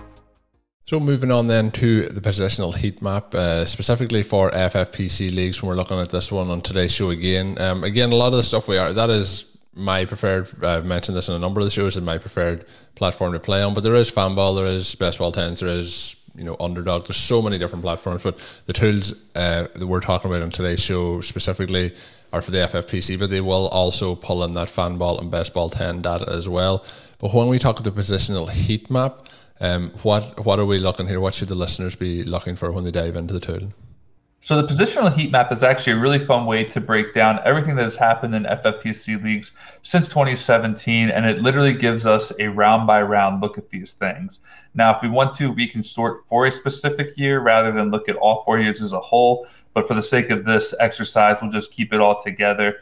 So 0.84 1.00
moving 1.00 1.30
on 1.30 1.46
then 1.46 1.70
to 1.70 2.02
the 2.02 2.20
positional 2.20 2.74
heat 2.74 3.00
map, 3.00 3.34
uh, 3.34 3.64
specifically 3.64 4.22
for 4.22 4.50
FFPC 4.50 5.34
leagues. 5.34 5.62
When 5.62 5.70
we're 5.70 5.76
looking 5.76 5.98
at 5.98 6.10
this 6.10 6.30
one 6.30 6.50
on 6.50 6.60
today's 6.60 6.92
show 6.92 7.08
again, 7.08 7.56
um, 7.58 7.82
again 7.82 8.12
a 8.12 8.16
lot 8.16 8.26
of 8.26 8.34
the 8.34 8.42
stuff 8.42 8.68
we 8.68 8.76
are 8.76 8.92
that 8.92 9.08
is 9.08 9.53
my 9.74 10.04
preferred. 10.04 10.64
I've 10.64 10.84
mentioned 10.84 11.16
this 11.16 11.28
in 11.28 11.34
a 11.34 11.38
number 11.38 11.60
of 11.60 11.66
the 11.66 11.70
shows. 11.70 11.96
Is 11.96 12.02
my 12.02 12.18
preferred 12.18 12.66
platform 12.94 13.32
to 13.32 13.40
play 13.40 13.62
on. 13.62 13.74
But 13.74 13.82
there 13.82 13.94
is 13.94 14.10
fanball, 14.10 14.56
there 14.56 14.66
is 14.66 14.94
best 14.94 15.18
ball 15.18 15.32
tens, 15.32 15.60
there 15.60 15.68
is 15.68 16.16
you 16.34 16.44
know 16.44 16.56
underdog. 16.60 17.06
There's 17.06 17.16
so 17.16 17.42
many 17.42 17.58
different 17.58 17.82
platforms. 17.82 18.22
But 18.22 18.38
the 18.66 18.72
tools 18.72 19.12
uh, 19.34 19.68
that 19.74 19.86
we're 19.86 20.00
talking 20.00 20.30
about 20.30 20.42
on 20.42 20.50
today's 20.50 20.80
show 20.80 21.20
specifically 21.20 21.92
are 22.32 22.42
for 22.42 22.50
the 22.50 22.58
FFPC, 22.58 23.18
but 23.18 23.30
they 23.30 23.40
will 23.40 23.68
also 23.68 24.14
pull 24.14 24.42
in 24.44 24.54
that 24.54 24.68
fanball 24.68 25.20
and 25.20 25.30
best 25.30 25.54
ball 25.54 25.70
ten 25.70 26.00
data 26.00 26.28
as 26.28 26.48
well. 26.48 26.84
But 27.18 27.32
when 27.32 27.48
we 27.48 27.58
talk 27.58 27.80
about 27.80 27.94
the 27.94 28.02
positional 28.02 28.50
heat 28.50 28.90
map 28.90 29.28
um, 29.60 29.90
what 30.02 30.44
what 30.44 30.58
are 30.58 30.66
we 30.66 30.78
looking 30.78 31.06
here? 31.06 31.20
What 31.20 31.34
should 31.34 31.48
the 31.48 31.54
listeners 31.54 31.94
be 31.94 32.24
looking 32.24 32.56
for 32.56 32.72
when 32.72 32.84
they 32.84 32.90
dive 32.90 33.16
into 33.16 33.32
the 33.32 33.40
tool? 33.40 33.72
So 34.44 34.60
the 34.60 34.68
positional 34.68 35.10
heat 35.10 35.30
map 35.30 35.50
is 35.52 35.62
actually 35.62 35.94
a 35.94 35.98
really 35.98 36.18
fun 36.18 36.44
way 36.44 36.64
to 36.64 36.78
break 36.78 37.14
down 37.14 37.40
everything 37.46 37.76
that 37.76 37.84
has 37.84 37.96
happened 37.96 38.34
in 38.34 38.42
FFPC 38.42 39.24
leagues 39.24 39.52
since 39.80 40.06
2017, 40.10 41.08
and 41.08 41.24
it 41.24 41.38
literally 41.38 41.72
gives 41.72 42.04
us 42.04 42.30
a 42.38 42.48
round 42.48 42.86
by 42.86 43.00
round 43.00 43.40
look 43.40 43.56
at 43.56 43.70
these 43.70 43.94
things. 43.94 44.40
Now, 44.74 44.94
if 44.94 45.00
we 45.00 45.08
want 45.08 45.32
to, 45.36 45.50
we 45.50 45.66
can 45.66 45.82
sort 45.82 46.26
for 46.28 46.44
a 46.44 46.52
specific 46.52 47.16
year 47.16 47.40
rather 47.40 47.72
than 47.72 47.90
look 47.90 48.06
at 48.06 48.16
all 48.16 48.44
four 48.44 48.60
years 48.60 48.82
as 48.82 48.92
a 48.92 49.00
whole. 49.00 49.46
But 49.72 49.88
for 49.88 49.94
the 49.94 50.02
sake 50.02 50.28
of 50.28 50.44
this 50.44 50.74
exercise, 50.78 51.38
we'll 51.40 51.50
just 51.50 51.72
keep 51.72 51.94
it 51.94 52.02
all 52.02 52.20
together. 52.20 52.80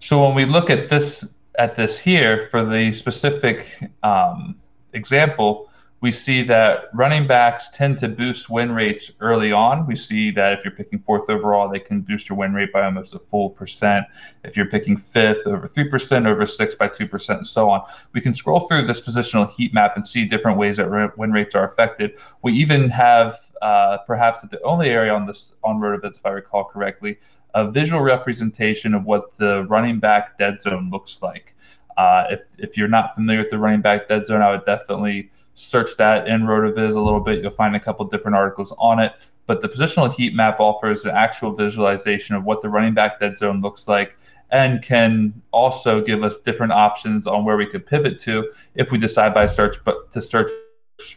So 0.00 0.20
when 0.26 0.34
we 0.34 0.46
look 0.46 0.68
at 0.68 0.88
this 0.88 1.32
at 1.60 1.76
this 1.76 1.96
here 1.96 2.48
for 2.50 2.64
the 2.64 2.92
specific 2.92 3.68
um, 4.02 4.56
example, 4.94 5.69
we 6.00 6.10
see 6.10 6.42
that 6.44 6.88
running 6.94 7.26
backs 7.26 7.68
tend 7.68 7.98
to 7.98 8.08
boost 8.08 8.48
win 8.48 8.72
rates 8.72 9.12
early 9.20 9.52
on. 9.52 9.86
We 9.86 9.96
see 9.96 10.30
that 10.30 10.58
if 10.58 10.64
you're 10.64 10.72
picking 10.72 10.98
fourth 10.98 11.28
overall, 11.28 11.68
they 11.68 11.78
can 11.78 12.00
boost 12.00 12.28
your 12.28 12.38
win 12.38 12.54
rate 12.54 12.72
by 12.72 12.84
almost 12.84 13.14
a 13.14 13.18
full 13.18 13.50
percent. 13.50 14.06
If 14.42 14.56
you're 14.56 14.66
picking 14.66 14.96
fifth, 14.96 15.46
over 15.46 15.68
3%, 15.68 16.26
over 16.26 16.46
six 16.46 16.74
by 16.74 16.88
2%, 16.88 17.36
and 17.36 17.46
so 17.46 17.68
on. 17.68 17.82
We 18.14 18.22
can 18.22 18.32
scroll 18.32 18.60
through 18.60 18.86
this 18.86 19.00
positional 19.00 19.50
heat 19.50 19.74
map 19.74 19.94
and 19.94 20.06
see 20.06 20.24
different 20.24 20.56
ways 20.56 20.78
that 20.78 21.18
win 21.18 21.32
rates 21.32 21.54
are 21.54 21.66
affected. 21.66 22.12
We 22.42 22.54
even 22.54 22.88
have, 22.88 23.38
uh, 23.60 23.98
perhaps 24.06 24.40
the 24.40 24.62
only 24.62 24.88
area 24.88 25.12
on 25.12 25.26
this 25.26 25.54
on 25.62 25.80
RotoViz, 25.80 26.16
if 26.16 26.24
I 26.24 26.30
recall 26.30 26.64
correctly, 26.64 27.18
a 27.54 27.70
visual 27.70 28.00
representation 28.00 28.94
of 28.94 29.04
what 29.04 29.36
the 29.36 29.64
running 29.64 30.00
back 30.00 30.38
dead 30.38 30.62
zone 30.62 30.88
looks 30.90 31.20
like. 31.20 31.54
Uh, 31.98 32.24
if 32.30 32.40
if 32.58 32.76
you're 32.78 32.88
not 32.88 33.14
familiar 33.14 33.42
with 33.42 33.50
the 33.50 33.58
running 33.58 33.82
back 33.82 34.08
dead 34.08 34.26
zone, 34.26 34.40
I 34.40 34.52
would 34.52 34.64
definitely 34.64 35.30
search 35.54 35.96
that 35.96 36.28
in 36.28 36.42
RotoViz 36.42 36.94
a 36.94 37.00
little 37.00 37.20
bit. 37.20 37.42
You'll 37.42 37.50
find 37.50 37.76
a 37.76 37.80
couple 37.80 38.04
different 38.06 38.36
articles 38.36 38.72
on 38.78 38.98
it. 38.98 39.12
But 39.46 39.60
the 39.60 39.68
positional 39.68 40.12
heat 40.12 40.34
map 40.34 40.60
offers 40.60 41.04
an 41.04 41.10
actual 41.10 41.52
visualization 41.52 42.36
of 42.36 42.44
what 42.44 42.62
the 42.62 42.68
running 42.68 42.94
back 42.94 43.18
dead 43.18 43.36
zone 43.36 43.60
looks 43.60 43.88
like 43.88 44.16
and 44.50 44.82
can 44.82 45.42
also 45.52 46.00
give 46.00 46.22
us 46.22 46.38
different 46.38 46.72
options 46.72 47.26
on 47.26 47.44
where 47.44 47.56
we 47.56 47.66
could 47.66 47.86
pivot 47.86 48.20
to 48.20 48.50
if 48.74 48.90
we 48.90 48.98
decide 48.98 49.34
by 49.34 49.46
search 49.46 49.76
but 49.84 50.10
to 50.12 50.20
search 50.20 50.50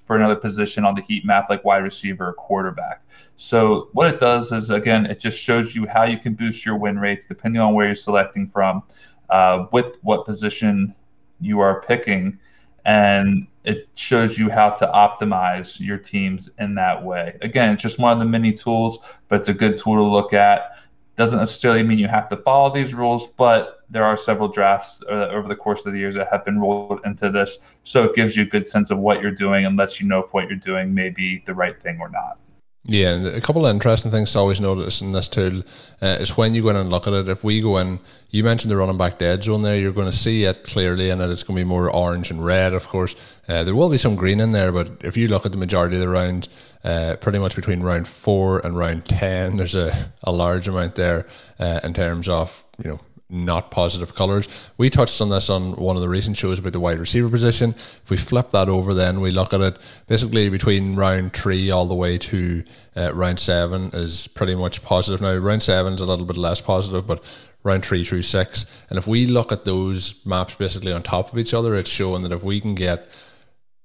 for 0.06 0.16
another 0.16 0.36
position 0.36 0.86
on 0.86 0.96
the 0.96 1.02
heat 1.02 1.26
map 1.26 1.50
like 1.50 1.64
wide 1.64 1.84
receiver 1.84 2.30
or 2.30 2.34
quarterback. 2.34 3.02
So 3.36 3.90
what 3.94 4.14
it 4.14 4.20
does 4.20 4.52
is 4.52 4.70
again 4.70 5.06
it 5.06 5.20
just 5.20 5.40
shows 5.40 5.76
you 5.76 5.88
how 5.88 6.04
you 6.04 6.18
can 6.18 6.34
boost 6.34 6.66
your 6.66 6.78
win 6.78 6.98
rates 7.00 7.26
depending 7.26 7.62
on 7.62 7.74
where 7.74 7.88
you're 7.88 7.96
selecting 7.96 8.48
from 8.48 8.84
uh, 9.30 9.66
with 9.72 9.98
what 10.02 10.26
position 10.26 10.96
you 11.42 11.60
are 11.60 11.82
picking, 11.82 12.40
and 12.86 13.48
it 13.64 13.88
shows 13.96 14.38
you 14.38 14.50
how 14.50 14.70
to 14.72 14.86
optimize 14.88 15.80
your 15.80 15.98
teams 15.98 16.50
in 16.60 16.76
that 16.76 17.02
way. 17.02 17.38
Again, 17.42 17.74
it's 17.74 17.82
just 17.82 18.00
one 18.00 18.12
of 18.12 18.20
the 18.20 18.26
many 18.26 18.52
tools, 18.52 19.00
but 19.30 19.40
it's 19.40 19.48
a 19.48 19.54
good 19.54 19.78
tool 19.78 19.96
to 19.96 20.04
look 20.04 20.34
at. 20.34 20.78
Doesn't 21.16 21.40
necessarily 21.40 21.84
mean 21.84 22.00
you 22.00 22.08
have 22.08 22.28
to 22.30 22.38
follow 22.38 22.74
these 22.74 22.94
rules, 22.94 23.28
but 23.28 23.84
there 23.90 24.04
are 24.04 24.18
several 24.18 24.48
drafts 24.48 25.02
uh, 25.10 25.30
over 25.32 25.48
the 25.48 25.56
course 25.56 25.86
of 25.86 25.94
the 25.94 26.00
years 26.00 26.16
that 26.16 26.28
have 26.32 26.44
been 26.44 26.60
rolled 26.60 27.00
into 27.06 27.30
this. 27.30 27.60
So 27.84 28.04
it 28.04 28.16
gives 28.16 28.36
you 28.36 28.44
a 28.44 28.48
good 28.48 28.68
sense 28.68 28.90
of 28.90 28.98
what 28.98 29.22
you're 29.22 29.32
doing 29.32 29.66
and 29.66 29.78
lets 29.78 30.02
you 30.02 30.08
know 30.08 30.24
if 30.24 30.34
what 30.34 30.50
you're 30.50 30.58
doing 30.58 30.94
may 30.94 31.10
be 31.10 31.44
the 31.46 31.54
right 31.54 31.80
thing 31.80 32.00
or 32.02 32.10
not. 32.10 32.40
Yeah, 32.86 33.12
a 33.28 33.40
couple 33.40 33.66
of 33.66 33.74
interesting 33.74 34.12
things 34.12 34.34
to 34.34 34.40
always 34.40 34.60
notice 34.60 35.02
in 35.02 35.14
this 35.14 35.30
tool 35.30 35.64
uh, 36.02 36.18
is 36.20 36.36
when 36.36 36.54
you 36.54 36.64
go 36.64 36.70
in 36.70 36.76
and 36.76 36.90
look 36.90 37.08
at 37.08 37.14
it. 37.14 37.30
If 37.30 37.42
we 37.42 37.62
go 37.62 37.78
in, 37.78 38.02
you 38.30 38.44
mentioned 38.44 38.72
the 38.72 38.76
running 38.76 38.98
back 38.98 39.20
dead 39.20 39.42
zone 39.42 39.62
there, 39.62 39.78
you're 39.78 39.94
going 39.94 40.12
to 40.12 40.18
see 40.18 40.44
it 40.44 40.66
clearly, 40.66 41.10
and 41.10 41.22
it's 41.22 41.44
going 41.44 41.58
to 41.58 41.64
be 41.64 41.70
more 41.70 41.90
orange 41.90 42.30
and 42.30 42.44
red, 42.44 42.74
of 42.74 42.90
course. 42.90 43.16
Uh, 43.48 43.64
there 43.64 43.74
will 43.74 43.90
be 43.90 43.98
some 43.98 44.18
green 44.18 44.42
in 44.42 44.52
there, 44.52 44.74
but 44.74 44.92
if 45.00 45.16
you 45.16 45.30
look 45.30 45.46
at 45.46 45.54
the 45.54 45.58
majority 45.58 45.96
of 45.96 46.02
the 46.02 46.10
rounds, 46.10 46.50
uh, 46.84 47.16
pretty 47.22 47.40
much 47.40 47.56
between 47.56 47.82
round 47.82 48.06
four 48.06 48.60
and 48.66 48.78
round 48.78 49.06
10, 49.06 49.56
there's 49.56 49.76
a, 49.76 50.12
a 50.24 50.34
large 50.34 50.68
amount 50.68 50.96
there 50.96 51.26
uh, 51.60 51.80
in 51.86 51.94
terms 51.94 52.28
of, 52.28 52.66
you 52.84 52.92
know, 52.92 53.00
not 53.30 53.72
positive 53.72 54.14
colors. 54.14 54.48
We 54.78 54.90
touched 54.90 55.20
on 55.20 55.30
this 55.30 55.50
on 55.50 55.74
one 55.74 55.96
of 55.96 56.02
the 56.02 56.10
recent 56.10 56.38
shows 56.38 56.60
about 56.60 56.74
the 56.74 56.80
wide 56.80 57.00
receiver 57.00 57.30
position. 57.30 57.72
If 58.04 58.10
we 58.10 58.18
flip 58.18 58.52
that 58.52 58.70
over, 58.70 58.94
then 58.94 59.22
we 59.22 59.32
look 59.32 59.54
at 59.54 59.62
it 59.62 59.78
basically 60.08 60.50
between 60.50 60.96
round 60.96 61.34
three 61.34 61.72
all 61.72 61.88
the 61.88 61.96
way 61.96 62.18
to 62.20 62.64
uh, 62.96 63.14
round 63.14 63.40
seven 63.40 63.90
is 63.94 64.28
pretty 64.28 64.56
much 64.56 64.84
positive. 64.84 65.22
Now, 65.22 65.36
round 65.36 65.64
seven 65.64 65.94
is 65.94 66.02
a 66.02 66.06
little 66.06 66.26
bit 66.26 66.38
less 66.38 66.62
positive, 66.62 67.08
but 67.08 67.24
round 67.64 67.86
three 67.86 68.04
through 68.04 68.22
six. 68.22 68.66
And 68.90 69.00
if 69.00 69.08
we 69.08 69.26
look 69.26 69.52
at 69.52 69.66
those 69.66 70.24
maps 70.26 70.56
basically 70.56 70.92
on 70.92 71.02
top 71.02 71.32
of 71.32 71.40
each 71.40 71.54
other, 71.54 71.76
it's 71.76 71.90
showing 71.90 72.24
that 72.24 72.32
if 72.32 72.44
we 72.44 72.62
can 72.62 72.76
get 72.76 73.08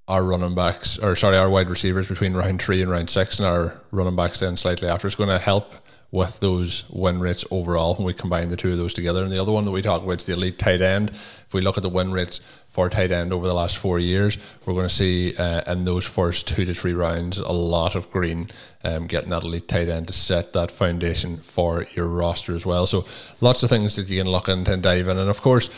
our 0.09 0.22
running 0.24 0.55
backs, 0.55 0.98
or 0.98 1.14
sorry, 1.14 1.37
our 1.37 1.51
wide 1.51 1.70
receivers 1.70 2.09
between 2.09 2.35
round 2.35 2.61
three 2.61 2.83
and 2.83 2.90
round 2.90 3.11
six, 3.11 3.38
and 3.38 3.46
our 3.46 3.81
running 3.92 4.16
backs 4.16 4.40
then 4.40 4.57
slightly 4.57 4.88
after, 4.88 5.07
it's 5.07 5.16
going 5.16 5.29
to 5.29 5.38
help 5.38 5.74
with 6.11 6.40
those 6.40 6.88
win 6.88 7.21
rates 7.21 7.44
overall 7.51 7.94
when 7.94 8.07
we 8.07 8.14
combine 8.14 8.49
the 8.49 8.57
two 8.57 8.73
of 8.73 8.79
those 8.79 8.94
together. 8.94 9.23
And 9.23 9.31
the 9.31 9.40
other 9.40 9.53
one 9.53 9.64
that 9.66 9.71
we 9.71 9.83
talk 9.83 10.03
about 10.03 10.21
is 10.21 10.25
the 10.25 10.33
elite 10.33 10.59
tight 10.59 10.81
end. 10.81 11.11
If 11.11 11.53
we 11.53 11.61
look 11.61 11.77
at 11.77 11.83
the 11.83 11.88
win 11.88 12.12
rates 12.12 12.40
for 12.68 12.88
tight 12.88 13.11
end 13.11 13.33
over 13.33 13.47
the 13.47 13.55
last 13.55 13.77
four 13.77 13.99
years, 13.99 14.38
we're 14.64 14.73
going 14.73 14.88
to 14.88 14.94
see 14.94 15.35
uh, 15.37 15.71
in 15.71 15.85
those 15.85 16.07
first 16.07 16.49
two 16.49 16.64
to 16.64 16.73
three 16.73 16.94
rounds 16.94 17.38
a 17.38 17.53
lot 17.53 17.94
of 17.94 18.11
green 18.11 18.51
um, 18.85 19.07
getting 19.07 19.31
that 19.31 19.44
elite 19.44 19.68
tight 19.68 19.88
end 19.88 20.07
to 20.07 20.12
set 20.14 20.55
that 20.55 20.71
foundation 20.71 21.38
for 21.38 21.85
your 21.94 22.07
roster 22.07 22.55
as 22.55 22.64
well. 22.64 22.87
So 22.87 23.05
lots 23.40 23.62
of 23.62 23.68
things 23.68 23.97
that 23.97 24.09
you 24.09 24.23
can 24.23 24.31
look 24.31 24.49
into 24.49 24.73
and 24.73 24.83
dive 24.83 25.09
in. 25.09 25.18
And 25.18 25.29
of 25.29 25.42
course, 25.42 25.68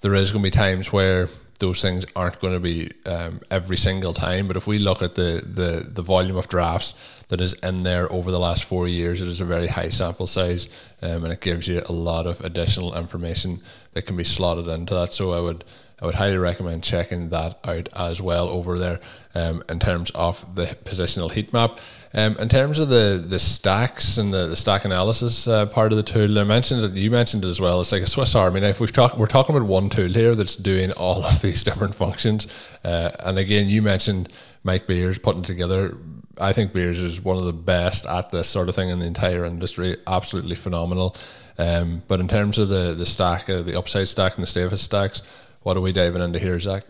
there 0.00 0.14
is 0.14 0.32
going 0.32 0.42
to 0.42 0.46
be 0.46 0.50
times 0.50 0.92
where 0.92 1.28
those 1.58 1.82
things 1.82 2.04
aren't 2.14 2.40
going 2.40 2.54
to 2.54 2.60
be 2.60 2.90
um, 3.06 3.40
every 3.50 3.76
single 3.76 4.14
time. 4.14 4.46
But 4.46 4.56
if 4.56 4.66
we 4.66 4.78
look 4.78 5.02
at 5.02 5.14
the, 5.14 5.42
the 5.44 5.88
the 5.90 6.02
volume 6.02 6.36
of 6.36 6.48
drafts 6.48 6.94
that 7.28 7.40
is 7.40 7.54
in 7.54 7.82
there 7.82 8.10
over 8.12 8.30
the 8.30 8.38
last 8.38 8.64
four 8.64 8.88
years, 8.88 9.20
it 9.20 9.28
is 9.28 9.40
a 9.40 9.44
very 9.44 9.66
high 9.66 9.90
sample 9.90 10.26
size, 10.26 10.68
um, 11.02 11.24
and 11.24 11.32
it 11.32 11.40
gives 11.40 11.66
you 11.68 11.82
a 11.86 11.92
lot 11.92 12.26
of 12.26 12.40
additional 12.42 12.96
information 12.96 13.60
that 13.92 14.06
can 14.06 14.16
be 14.16 14.24
slotted 14.24 14.68
into 14.68 14.94
that. 14.94 15.12
So 15.12 15.32
I 15.32 15.40
would 15.40 15.64
I 16.00 16.06
would 16.06 16.14
highly 16.14 16.36
recommend 16.38 16.84
checking 16.84 17.30
that 17.30 17.58
out 17.64 17.88
as 17.94 18.22
well 18.22 18.48
over 18.48 18.78
there 18.78 19.00
um, 19.34 19.62
in 19.68 19.80
terms 19.80 20.10
of 20.10 20.54
the 20.54 20.66
positional 20.84 21.30
heat 21.30 21.52
map. 21.52 21.80
Um, 22.14 22.36
in 22.38 22.48
terms 22.48 22.78
of 22.78 22.88
the 22.88 23.22
the 23.26 23.38
stacks 23.38 24.16
and 24.16 24.32
the, 24.32 24.46
the 24.46 24.56
stack 24.56 24.84
analysis 24.84 25.46
uh, 25.46 25.66
part 25.66 25.92
of 25.92 25.96
the 25.96 26.02
tool, 26.02 26.38
I 26.38 26.44
mentioned 26.44 26.82
it. 26.82 26.92
You 26.92 27.10
mentioned 27.10 27.44
it 27.44 27.48
as 27.48 27.60
well. 27.60 27.80
It's 27.80 27.92
like 27.92 28.02
a 28.02 28.06
Swiss 28.06 28.34
Army 28.34 28.60
knife. 28.60 28.80
We've 28.80 28.92
talked. 28.92 29.18
We're 29.18 29.26
talking 29.26 29.54
about 29.54 29.68
one 29.68 29.90
tool 29.90 30.08
here 30.08 30.34
that's 30.34 30.56
doing 30.56 30.92
all 30.92 31.24
of 31.24 31.42
these 31.42 31.62
different 31.68 31.94
functions. 31.94 32.46
Uh, 32.82 33.10
and 33.20 33.38
again, 33.38 33.68
you 33.68 33.82
mentioned 33.82 34.32
Mike 34.64 34.86
Beers 34.86 35.18
putting 35.18 35.42
together. 35.42 35.96
I 36.40 36.52
think 36.52 36.72
Beers 36.72 36.98
is 36.98 37.20
one 37.20 37.36
of 37.36 37.44
the 37.44 37.52
best 37.52 38.06
at 38.06 38.30
this 38.30 38.48
sort 38.48 38.68
of 38.68 38.74
thing 38.74 38.88
in 38.88 39.00
the 39.00 39.06
entire 39.06 39.44
industry. 39.44 39.96
Absolutely 40.06 40.56
phenomenal. 40.56 41.16
Um, 41.58 42.04
but 42.06 42.20
in 42.20 42.28
terms 42.28 42.58
of 42.58 42.68
the 42.68 42.94
the 42.94 43.06
stack, 43.06 43.50
uh, 43.50 43.60
the 43.60 43.76
upside 43.78 44.08
stack 44.08 44.36
and 44.36 44.42
the 44.42 44.46
safest 44.46 44.84
stacks, 44.84 45.22
what 45.62 45.76
are 45.76 45.80
we 45.80 45.92
diving 45.92 46.22
into 46.22 46.38
here, 46.38 46.58
Zach? 46.58 46.84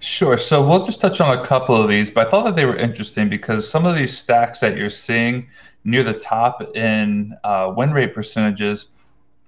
Sure. 0.00 0.38
So 0.38 0.66
we'll 0.66 0.82
just 0.82 0.98
touch 0.98 1.20
on 1.20 1.38
a 1.38 1.44
couple 1.44 1.76
of 1.76 1.86
these, 1.86 2.10
but 2.10 2.26
I 2.26 2.30
thought 2.30 2.44
that 2.46 2.56
they 2.56 2.64
were 2.64 2.76
interesting 2.76 3.28
because 3.28 3.68
some 3.68 3.84
of 3.84 3.94
these 3.94 4.16
stacks 4.16 4.58
that 4.60 4.74
you're 4.74 4.88
seeing 4.88 5.48
near 5.84 6.02
the 6.02 6.14
top 6.14 6.74
in 6.74 7.36
uh, 7.44 7.72
win 7.76 7.92
rate 7.92 8.14
percentages 8.14 8.86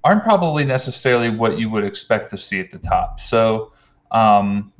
aren't 0.05 0.23
probably 0.23 0.63
necessarily 0.63 1.31
what 1.31 1.59
you 1.59 1.71
would 1.71 1.85
expect 1.85 2.29
to 2.31 2.37
see 2.37 2.61
at 2.61 2.71
the 2.71 2.79
top. 2.79 3.19
So 3.19 3.73
um, 4.11 4.71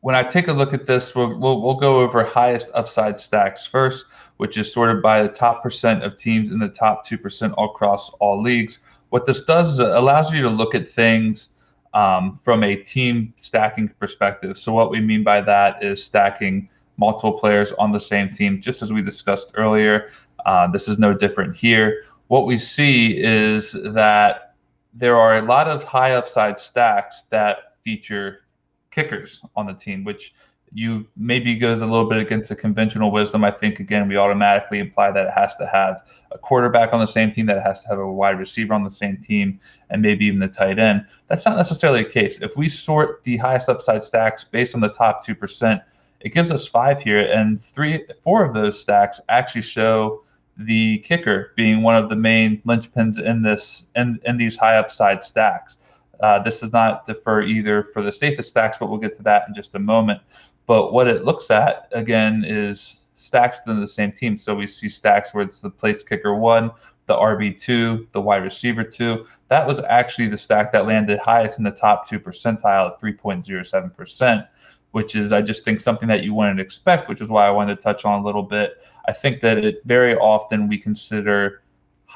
when 0.00 0.14
I 0.14 0.22
take 0.22 0.46
a 0.46 0.52
look 0.52 0.72
at 0.72 0.86
this, 0.86 1.12
we'll, 1.16 1.36
we'll, 1.40 1.60
we'll 1.60 1.80
go 1.80 1.98
over 1.98 2.22
highest 2.22 2.70
upside 2.74 3.18
stacks 3.18 3.66
first, 3.66 4.06
which 4.36 4.56
is 4.56 4.72
sorted 4.72 5.02
by 5.02 5.22
the 5.22 5.28
top 5.28 5.60
percent 5.60 6.04
of 6.04 6.16
teams 6.16 6.52
in 6.52 6.60
the 6.60 6.68
top 6.68 7.04
2% 7.04 7.52
across 7.52 8.10
all 8.20 8.40
leagues. 8.40 8.78
What 9.08 9.26
this 9.26 9.44
does 9.44 9.74
is 9.74 9.80
it 9.80 9.88
allows 9.88 10.32
you 10.32 10.42
to 10.42 10.50
look 10.50 10.76
at 10.76 10.88
things 10.88 11.48
um, 11.96 12.38
from 12.42 12.62
a 12.62 12.76
team 12.76 13.32
stacking 13.36 13.88
perspective. 13.98 14.58
So, 14.58 14.72
what 14.74 14.90
we 14.90 15.00
mean 15.00 15.24
by 15.24 15.40
that 15.40 15.82
is 15.82 16.04
stacking 16.04 16.68
multiple 16.98 17.32
players 17.32 17.72
on 17.72 17.90
the 17.90 17.98
same 17.98 18.30
team, 18.30 18.60
just 18.60 18.82
as 18.82 18.92
we 18.92 19.00
discussed 19.00 19.52
earlier. 19.54 20.10
Uh, 20.44 20.66
this 20.70 20.88
is 20.88 20.98
no 20.98 21.14
different 21.14 21.56
here. 21.56 22.04
What 22.28 22.44
we 22.44 22.58
see 22.58 23.16
is 23.18 23.72
that 23.94 24.54
there 24.92 25.16
are 25.16 25.38
a 25.38 25.42
lot 25.42 25.68
of 25.68 25.84
high 25.84 26.12
upside 26.12 26.58
stacks 26.58 27.22
that 27.30 27.76
feature 27.82 28.42
kickers 28.90 29.40
on 29.56 29.66
the 29.66 29.74
team, 29.74 30.04
which 30.04 30.34
you 30.72 31.06
maybe 31.16 31.54
goes 31.54 31.78
a 31.78 31.86
little 31.86 32.08
bit 32.08 32.18
against 32.18 32.48
the 32.48 32.56
conventional 32.56 33.10
wisdom. 33.10 33.44
I 33.44 33.50
think 33.50 33.80
again 33.80 34.08
we 34.08 34.16
automatically 34.16 34.78
imply 34.78 35.10
that 35.10 35.26
it 35.26 35.32
has 35.32 35.56
to 35.56 35.66
have 35.66 36.02
a 36.32 36.38
quarterback 36.38 36.92
on 36.92 37.00
the 37.00 37.06
same 37.06 37.32
team, 37.32 37.46
that 37.46 37.56
it 37.56 37.62
has 37.62 37.82
to 37.84 37.88
have 37.88 37.98
a 37.98 38.12
wide 38.12 38.38
receiver 38.38 38.74
on 38.74 38.84
the 38.84 38.90
same 38.90 39.16
team, 39.16 39.58
and 39.90 40.02
maybe 40.02 40.26
even 40.26 40.40
the 40.40 40.48
tight 40.48 40.78
end. 40.78 41.06
That's 41.28 41.46
not 41.46 41.56
necessarily 41.56 42.02
the 42.02 42.10
case. 42.10 42.42
If 42.42 42.56
we 42.56 42.68
sort 42.68 43.22
the 43.24 43.36
highest 43.36 43.68
upside 43.68 44.04
stacks 44.04 44.44
based 44.44 44.74
on 44.74 44.80
the 44.80 44.88
top 44.88 45.24
two 45.24 45.34
percent, 45.34 45.82
it 46.20 46.30
gives 46.30 46.50
us 46.50 46.66
five 46.66 47.00
here, 47.00 47.20
and 47.20 47.62
three, 47.62 48.04
four 48.24 48.44
of 48.44 48.52
those 48.52 48.78
stacks 48.78 49.20
actually 49.28 49.62
show 49.62 50.24
the 50.58 50.98
kicker 50.98 51.52
being 51.54 51.82
one 51.82 51.94
of 51.94 52.08
the 52.08 52.16
main 52.16 52.62
linchpins 52.66 53.22
in 53.22 53.42
this 53.42 53.84
in, 53.94 54.18
in 54.24 54.36
these 54.36 54.56
high 54.56 54.76
upside 54.76 55.22
stacks. 55.22 55.76
Uh, 56.20 56.42
this 56.42 56.60
does 56.60 56.72
not 56.72 57.04
differ 57.04 57.42
either 57.42 57.82
for 57.82 58.00
the 58.02 58.10
safest 58.10 58.48
stacks, 58.48 58.78
but 58.80 58.88
we'll 58.88 58.98
get 58.98 59.14
to 59.14 59.22
that 59.22 59.44
in 59.46 59.54
just 59.54 59.74
a 59.74 59.78
moment. 59.78 60.20
But 60.66 60.92
what 60.92 61.06
it 61.08 61.24
looks 61.24 61.50
at 61.50 61.88
again 61.92 62.44
is 62.46 63.02
stacks 63.14 63.58
within 63.64 63.80
the 63.80 63.86
same 63.86 64.12
team. 64.12 64.36
So 64.36 64.54
we 64.54 64.66
see 64.66 64.88
stacks 64.88 65.32
where 65.32 65.44
it's 65.44 65.58
the 65.58 65.70
place 65.70 66.02
kicker 66.02 66.34
one, 66.34 66.70
the 67.06 67.14
RB 67.14 67.58
two, 67.58 68.06
the 68.12 68.20
wide 68.20 68.42
receiver 68.42 68.84
two. 68.84 69.26
That 69.48 69.66
was 69.66 69.80
actually 69.80 70.28
the 70.28 70.36
stack 70.36 70.72
that 70.72 70.86
landed 70.86 71.18
highest 71.18 71.58
in 71.58 71.64
the 71.64 71.70
top 71.70 72.08
two 72.08 72.20
percentile 72.20 72.92
at 72.92 73.00
3.07%, 73.00 74.48
which 74.90 75.14
is 75.14 75.32
I 75.32 75.40
just 75.40 75.64
think 75.64 75.80
something 75.80 76.08
that 76.08 76.24
you 76.24 76.34
wouldn't 76.34 76.60
expect, 76.60 77.08
which 77.08 77.20
is 77.20 77.28
why 77.28 77.46
I 77.46 77.50
wanted 77.50 77.76
to 77.76 77.82
touch 77.82 78.04
on 78.04 78.20
a 78.20 78.24
little 78.24 78.42
bit. 78.42 78.82
I 79.08 79.12
think 79.12 79.40
that 79.40 79.58
it 79.58 79.82
very 79.84 80.16
often 80.16 80.68
we 80.68 80.78
consider 80.78 81.62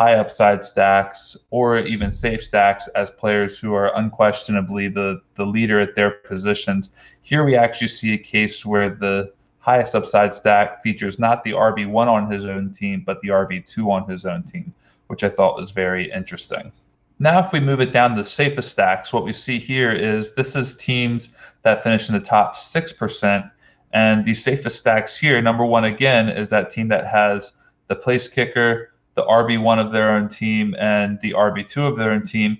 high 0.01 0.15
upside 0.15 0.65
stacks 0.65 1.37
or 1.51 1.79
even 1.81 2.11
safe 2.11 2.43
stacks 2.43 2.89
as 2.95 3.11
players 3.11 3.59
who 3.59 3.75
are 3.75 3.95
unquestionably 3.99 4.89
the, 4.89 5.21
the 5.35 5.45
leader 5.45 5.79
at 5.79 5.95
their 5.95 6.11
positions. 6.11 6.89
Here 7.21 7.45
we 7.45 7.55
actually 7.55 7.89
see 7.89 8.15
a 8.15 8.17
case 8.17 8.65
where 8.65 8.89
the 8.89 9.31
highest 9.59 9.95
upside 9.95 10.35
stack 10.35 10.83
features 10.83 11.19
not 11.19 11.45
the 11.45 11.51
RB1 11.51 12.07
on 12.07 12.31
his 12.31 12.47
own 12.47 12.73
team, 12.73 13.03
but 13.05 13.21
the 13.21 13.29
RB2 13.29 13.91
on 13.91 14.09
his 14.09 14.25
own 14.25 14.43
team, 14.43 14.73
which 15.09 15.23
I 15.23 15.29
thought 15.29 15.61
was 15.61 15.71
very 15.71 16.11
interesting. 16.11 16.73
Now, 17.19 17.39
if 17.45 17.53
we 17.53 17.61
move 17.61 17.83
it 17.83 17.93
down 17.93 18.13
to 18.13 18.23
the 18.23 18.25
safest 18.25 18.71
stacks, 18.71 19.13
what 19.13 19.27
we 19.27 19.35
see 19.35 19.59
here 19.59 19.93
is 19.93 20.33
this 20.33 20.57
is 20.57 20.79
teams 20.79 21.29
that 21.61 21.85
finish 21.85 22.09
in 22.09 22.15
the 22.15 22.21
top 22.21 22.57
6%. 22.57 23.51
And 23.93 24.25
the 24.25 24.35
safest 24.35 24.79
stacks 24.79 25.15
here, 25.15 25.43
number 25.43 25.67
one, 25.67 25.85
again, 25.85 26.31
is 26.31 26.49
that 26.49 26.71
team 26.71 26.89
that 26.89 27.07
has 27.07 27.53
the 27.89 27.97
place 27.97 28.29
kicker, 28.29 28.90
the 29.15 29.23
RB1 29.25 29.85
of 29.85 29.93
their 29.93 30.11
own 30.11 30.29
team 30.29 30.75
and 30.79 31.21
the 31.21 31.33
RB2 31.33 31.89
of 31.89 31.97
their 31.97 32.13
own 32.13 32.25
team, 32.25 32.59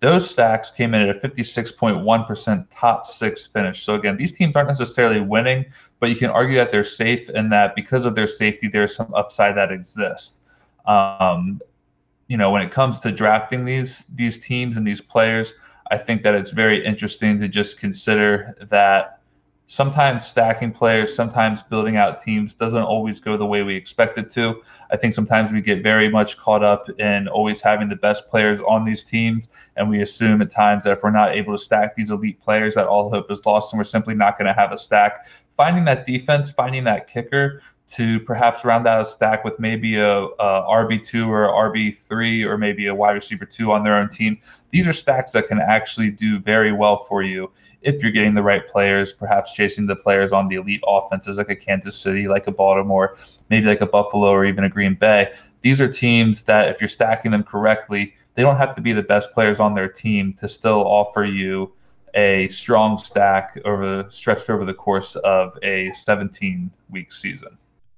those 0.00 0.30
stacks 0.30 0.70
came 0.70 0.94
in 0.94 1.02
at 1.02 1.16
a 1.16 1.28
56.1% 1.28 2.66
top 2.70 3.06
six 3.06 3.46
finish. 3.46 3.82
So 3.82 3.94
again, 3.94 4.16
these 4.16 4.32
teams 4.32 4.54
aren't 4.54 4.68
necessarily 4.68 5.20
winning, 5.20 5.66
but 5.98 6.08
you 6.08 6.16
can 6.16 6.30
argue 6.30 6.56
that 6.56 6.70
they're 6.70 6.84
safe 6.84 7.28
and 7.30 7.50
that 7.52 7.74
because 7.74 8.04
of 8.04 8.14
their 8.14 8.28
safety, 8.28 8.68
there's 8.68 8.94
some 8.94 9.12
upside 9.14 9.56
that 9.56 9.72
exists. 9.72 10.40
Um, 10.86 11.60
you 12.28 12.36
know, 12.36 12.50
when 12.50 12.62
it 12.62 12.70
comes 12.70 13.00
to 13.00 13.10
drafting 13.10 13.64
these 13.64 14.04
these 14.14 14.38
teams 14.38 14.76
and 14.76 14.86
these 14.86 15.00
players, 15.00 15.54
I 15.90 15.98
think 15.98 16.22
that 16.22 16.34
it's 16.34 16.50
very 16.50 16.84
interesting 16.84 17.40
to 17.40 17.48
just 17.48 17.80
consider 17.80 18.54
that 18.60 19.17
sometimes 19.70 20.24
stacking 20.24 20.72
players, 20.72 21.14
sometimes 21.14 21.62
building 21.62 21.96
out 21.96 22.22
teams 22.22 22.54
doesn't 22.54 22.82
always 22.82 23.20
go 23.20 23.36
the 23.36 23.44
way 23.44 23.62
we 23.62 23.76
expect 23.76 24.16
it 24.16 24.30
to. 24.30 24.62
I 24.90 24.96
think 24.96 25.12
sometimes 25.12 25.52
we 25.52 25.60
get 25.60 25.82
very 25.82 26.08
much 26.08 26.38
caught 26.38 26.64
up 26.64 26.88
in 26.98 27.28
always 27.28 27.60
having 27.60 27.90
the 27.90 27.96
best 27.96 28.28
players 28.28 28.60
on 28.62 28.86
these 28.86 29.04
teams, 29.04 29.50
and 29.76 29.90
we 29.90 30.00
assume 30.00 30.40
at 30.40 30.50
times 30.50 30.84
that 30.84 30.92
if 30.92 31.02
we're 31.02 31.10
not 31.10 31.36
able 31.36 31.52
to 31.52 31.62
stack 31.62 31.94
these 31.94 32.10
elite 32.10 32.40
players, 32.40 32.74
that 32.76 32.86
all 32.86 33.10
hope 33.10 33.30
is 33.30 33.44
lost, 33.44 33.72
and 33.72 33.78
we're 33.78 33.84
simply 33.84 34.14
not 34.14 34.38
going 34.38 34.46
to 34.46 34.54
have 34.54 34.72
a 34.72 34.78
stack. 34.78 35.26
Finding 35.58 35.84
that 35.84 36.06
defense, 36.06 36.50
finding 36.50 36.84
that 36.84 37.06
kicker 37.06 37.60
to 37.88 38.20
perhaps 38.20 38.64
round 38.64 38.86
out 38.86 39.00
a 39.00 39.06
stack 39.06 39.44
with 39.44 39.58
maybe 39.58 39.96
a, 39.96 40.24
a 40.24 40.66
RB2 40.68 41.26
or 41.26 41.48
RB3 41.48 42.44
or 42.46 42.58
maybe 42.58 42.86
a 42.86 42.94
wide 42.94 43.12
receiver 43.12 43.46
two 43.46 43.72
on 43.72 43.82
their 43.82 43.96
own 43.96 44.10
team. 44.10 44.38
These 44.70 44.86
are 44.86 44.92
stacks 44.92 45.32
that 45.32 45.48
can 45.48 45.58
actually 45.58 46.10
do 46.10 46.38
very 46.38 46.72
well 46.72 46.98
for 47.04 47.22
you 47.22 47.50
if 47.80 48.02
you're 48.02 48.12
getting 48.12 48.34
the 48.34 48.42
right 48.42 48.66
players, 48.68 49.12
perhaps 49.12 49.54
chasing 49.54 49.86
the 49.86 49.96
players 49.96 50.32
on 50.32 50.48
the 50.48 50.56
elite 50.56 50.82
offenses 50.86 51.38
like 51.38 51.48
a 51.48 51.56
Kansas 51.56 51.96
City, 51.96 52.28
like 52.28 52.46
a 52.46 52.52
Baltimore, 52.52 53.16
maybe 53.48 53.66
like 53.66 53.80
a 53.80 53.86
Buffalo 53.86 54.28
or 54.28 54.44
even 54.44 54.64
a 54.64 54.68
Green 54.68 54.94
Bay. 54.94 55.32
These 55.62 55.80
are 55.80 55.88
teams 55.90 56.42
that, 56.42 56.68
if 56.68 56.80
you're 56.80 56.88
stacking 56.88 57.30
them 57.30 57.42
correctly, 57.42 58.14
they 58.34 58.42
don't 58.42 58.56
have 58.56 58.74
to 58.74 58.82
be 58.82 58.92
the 58.92 59.02
best 59.02 59.32
players 59.32 59.60
on 59.60 59.74
their 59.74 59.88
team 59.88 60.34
to 60.34 60.48
still 60.48 60.84
offer 60.86 61.24
you 61.24 61.72
a 62.14 62.48
strong 62.48 62.98
stack 62.98 63.58
over 63.64 64.06
stretched 64.10 64.50
over 64.50 64.64
the 64.64 64.74
course 64.74 65.16
of 65.16 65.56
a 65.62 65.90
17 65.92 66.70
week 66.90 67.12
season. 67.12 67.56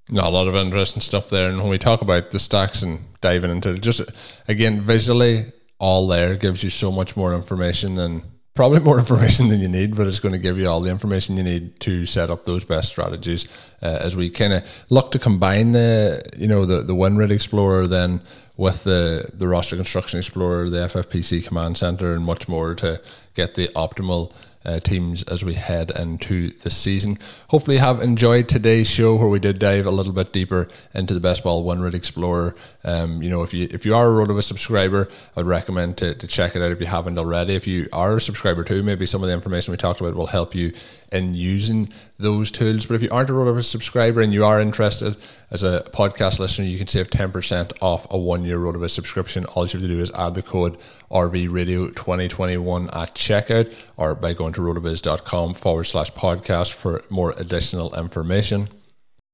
No, 0.09 0.27
a 0.27 0.29
lot 0.29 0.47
of 0.47 0.55
interesting 0.55 1.01
stuff 1.01 1.29
there. 1.29 1.49
And 1.49 1.59
when 1.59 1.69
we 1.69 1.77
talk 1.77 2.01
about 2.01 2.31
the 2.31 2.39
stacks 2.39 2.83
and 2.83 2.99
diving 3.21 3.51
into 3.51 3.73
it, 3.73 3.81
just 3.81 4.01
again, 4.47 4.81
visually, 4.81 5.45
all 5.81 6.07
there. 6.07 6.35
Gives 6.35 6.63
you 6.63 6.69
so 6.69 6.91
much 6.91 7.17
more 7.17 7.33
information 7.33 7.95
than 7.95 8.21
probably 8.53 8.79
more 8.79 8.99
information 9.05 9.49
than 9.49 9.59
you 9.59 9.67
need, 9.67 9.95
but 9.95 10.07
it's 10.07 10.19
going 10.19 10.33
to 10.33 10.39
give 10.39 10.57
you 10.57 10.67
all 10.67 10.79
the 10.79 10.91
information 10.91 11.35
you 11.35 11.43
need 11.43 11.79
to 11.81 12.05
set 12.05 12.29
up 12.29 12.45
those 12.45 12.63
best 12.63 12.89
strategies. 12.89 13.47
Uh, 13.81 13.97
as 14.01 14.15
we 14.15 14.29
kind 14.29 14.53
of 14.53 14.85
look 14.89 15.11
to 15.11 15.19
combine 15.19 15.71
the 15.71 16.21
you 16.37 16.47
know 16.47 16.65
the 16.65 16.81
the 16.81 16.95
Win 16.95 17.17
Rate 17.17 17.31
Explorer 17.31 17.87
then 17.87 18.21
with 18.57 18.83
the 18.83 19.29
the 19.33 19.47
roster 19.47 19.75
construction 19.75 20.19
explorer, 20.19 20.69
the 20.69 20.85
FFPC 20.87 21.45
command 21.45 21.77
center, 21.77 22.13
and 22.13 22.23
much 22.23 22.47
more 22.47 22.75
to 22.75 23.01
get 23.33 23.55
the 23.55 23.67
optimal 23.69 24.31
uh, 24.65 24.79
teams 24.79 25.23
as 25.23 25.43
we 25.43 25.53
head 25.53 25.91
into 25.91 26.49
the 26.49 26.69
season. 26.69 27.17
Hopefully, 27.49 27.77
you 27.77 27.81
have 27.81 28.01
enjoyed 28.01 28.47
today's 28.47 28.89
show 28.89 29.15
where 29.15 29.29
we 29.29 29.39
did 29.39 29.59
dive 29.59 29.85
a 29.85 29.91
little 29.91 30.13
bit 30.13 30.31
deeper 30.31 30.67
into 30.93 31.13
the 31.13 31.19
best 31.19 31.43
ball 31.43 31.63
Win 31.63 31.81
Rate 31.81 31.93
Explorer. 31.93 32.55
Um, 32.83 33.21
you 33.21 33.29
know, 33.29 33.43
if 33.43 33.53
you 33.53 33.67
if 33.71 33.85
you 33.85 33.95
are 33.95 34.07
a 34.07 34.25
RotoViz 34.25 34.43
subscriber, 34.43 35.09
I'd 35.35 35.45
recommend 35.45 35.97
to, 35.97 36.13
to 36.15 36.27
check 36.27 36.55
it 36.55 36.61
out 36.61 36.71
if 36.71 36.79
you 36.79 36.87
haven't 36.87 37.17
already. 37.17 37.55
If 37.55 37.67
you 37.67 37.87
are 37.93 38.17
a 38.17 38.21
subscriber 38.21 38.63
too, 38.63 38.83
maybe 38.83 39.05
some 39.05 39.23
of 39.23 39.27
the 39.27 39.33
information 39.33 39.71
we 39.71 39.77
talked 39.77 40.01
about 40.01 40.15
will 40.15 40.27
help 40.27 40.55
you 40.55 40.73
in 41.11 41.33
using 41.33 41.89
those 42.17 42.51
tools. 42.51 42.85
But 42.85 42.95
if 42.95 43.03
you 43.03 43.09
aren't 43.11 43.29
a 43.29 43.33
RotoViz 43.33 43.65
subscriber 43.65 44.21
and 44.21 44.33
you 44.33 44.45
are 44.45 44.61
interested 44.61 45.15
as 45.49 45.63
a 45.63 45.83
podcast 45.91 46.39
listener, 46.39 46.65
you 46.65 46.77
can 46.77 46.87
save 46.87 47.09
10% 47.09 47.73
off 47.81 48.07
a 48.09 48.17
one 48.17 48.45
year 48.45 48.57
RotoViz 48.57 48.91
subscription. 48.91 49.45
All 49.45 49.65
you 49.65 49.71
have 49.73 49.81
to 49.81 49.87
do 49.87 49.99
is 49.99 50.11
add 50.11 50.35
the 50.35 50.41
code 50.41 50.77
RV 51.11 51.51
Radio 51.51 51.89
2021 51.89 52.89
at 52.89 53.15
checkout 53.15 53.73
or 53.97 54.15
by 54.15 54.33
going 54.33 54.53
to 54.53 54.61
rotoviz.com 54.61 55.53
forward 55.55 55.83
slash 55.85 56.11
podcast 56.11 56.71
for 56.73 57.03
more 57.09 57.33
additional 57.37 57.93
information. 57.95 58.69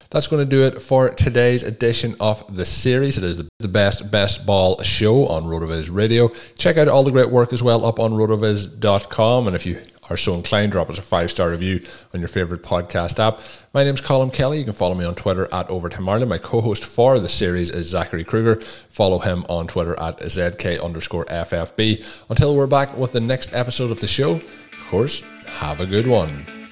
That's 0.10 0.28
going 0.28 0.44
to 0.44 0.50
do 0.50 0.64
it 0.64 0.82
for 0.82 1.10
today's 1.10 1.64
edition 1.64 2.16
of 2.22 2.56
the 2.56 2.64
series. 2.64 3.18
It 3.18 3.26
is 3.26 3.44
the 3.60 3.68
best 3.68 4.10
best 4.10 4.46
ball 4.46 4.82
show 4.82 5.28
on 5.28 5.44
RotoViz 5.44 5.94
Radio. 5.94 6.32
Check 6.58 6.78
out 6.78 6.88
all 6.88 7.04
the 7.04 7.12
great 7.12 7.30
work 7.30 7.52
as 7.52 7.62
well 7.62 7.86
up 7.86 8.00
on 8.00 8.14
rotoviz.com. 8.14 9.48
And 9.48 9.56
if 9.56 9.66
you 9.66 9.82
are 10.10 10.18
so 10.18 10.34
inclined, 10.34 10.72
drop 10.72 10.90
us 10.90 10.98
a 10.98 11.02
five 11.02 11.32
star 11.32 11.50
review 11.50 11.82
on 12.14 12.20
your 12.20 12.30
favorite 12.30 12.64
podcast 12.64 13.20
app. 13.20 13.40
My 13.74 13.84
name 13.84 13.96
is 13.96 14.02
Colm 14.02 14.34
Kelly. 14.34 14.60
You 14.60 14.66
can 14.66 14.74
follow 14.74 14.96
me 14.96 15.06
on 15.06 15.16
Twitter 15.16 15.48
at 15.54 15.70
Overtime 15.70 16.08
Ireland. 16.10 16.30
My 16.30 16.38
co 16.38 16.62
host 16.62 16.84
for 16.84 17.20
the 17.20 17.30
series 17.30 17.70
is 17.70 17.88
Zachary 17.88 18.24
Krueger. 18.24 18.62
Follow 18.90 19.20
him 19.20 19.46
on 19.50 19.68
Twitter 19.68 20.00
at 20.00 20.20
ZK 20.20 20.84
underscore 20.84 21.26
FFB. 21.26 22.06
Until 22.30 22.56
we're 22.56 22.68
back 22.68 22.98
with 22.98 23.12
the 23.12 23.20
next 23.20 23.54
episode 23.54 23.92
of 23.92 24.00
the 24.00 24.08
show, 24.08 24.36
of 24.36 24.88
course, 24.90 25.22
have 25.46 25.80
a 25.80 25.86
good 25.86 26.08
one. 26.08 26.67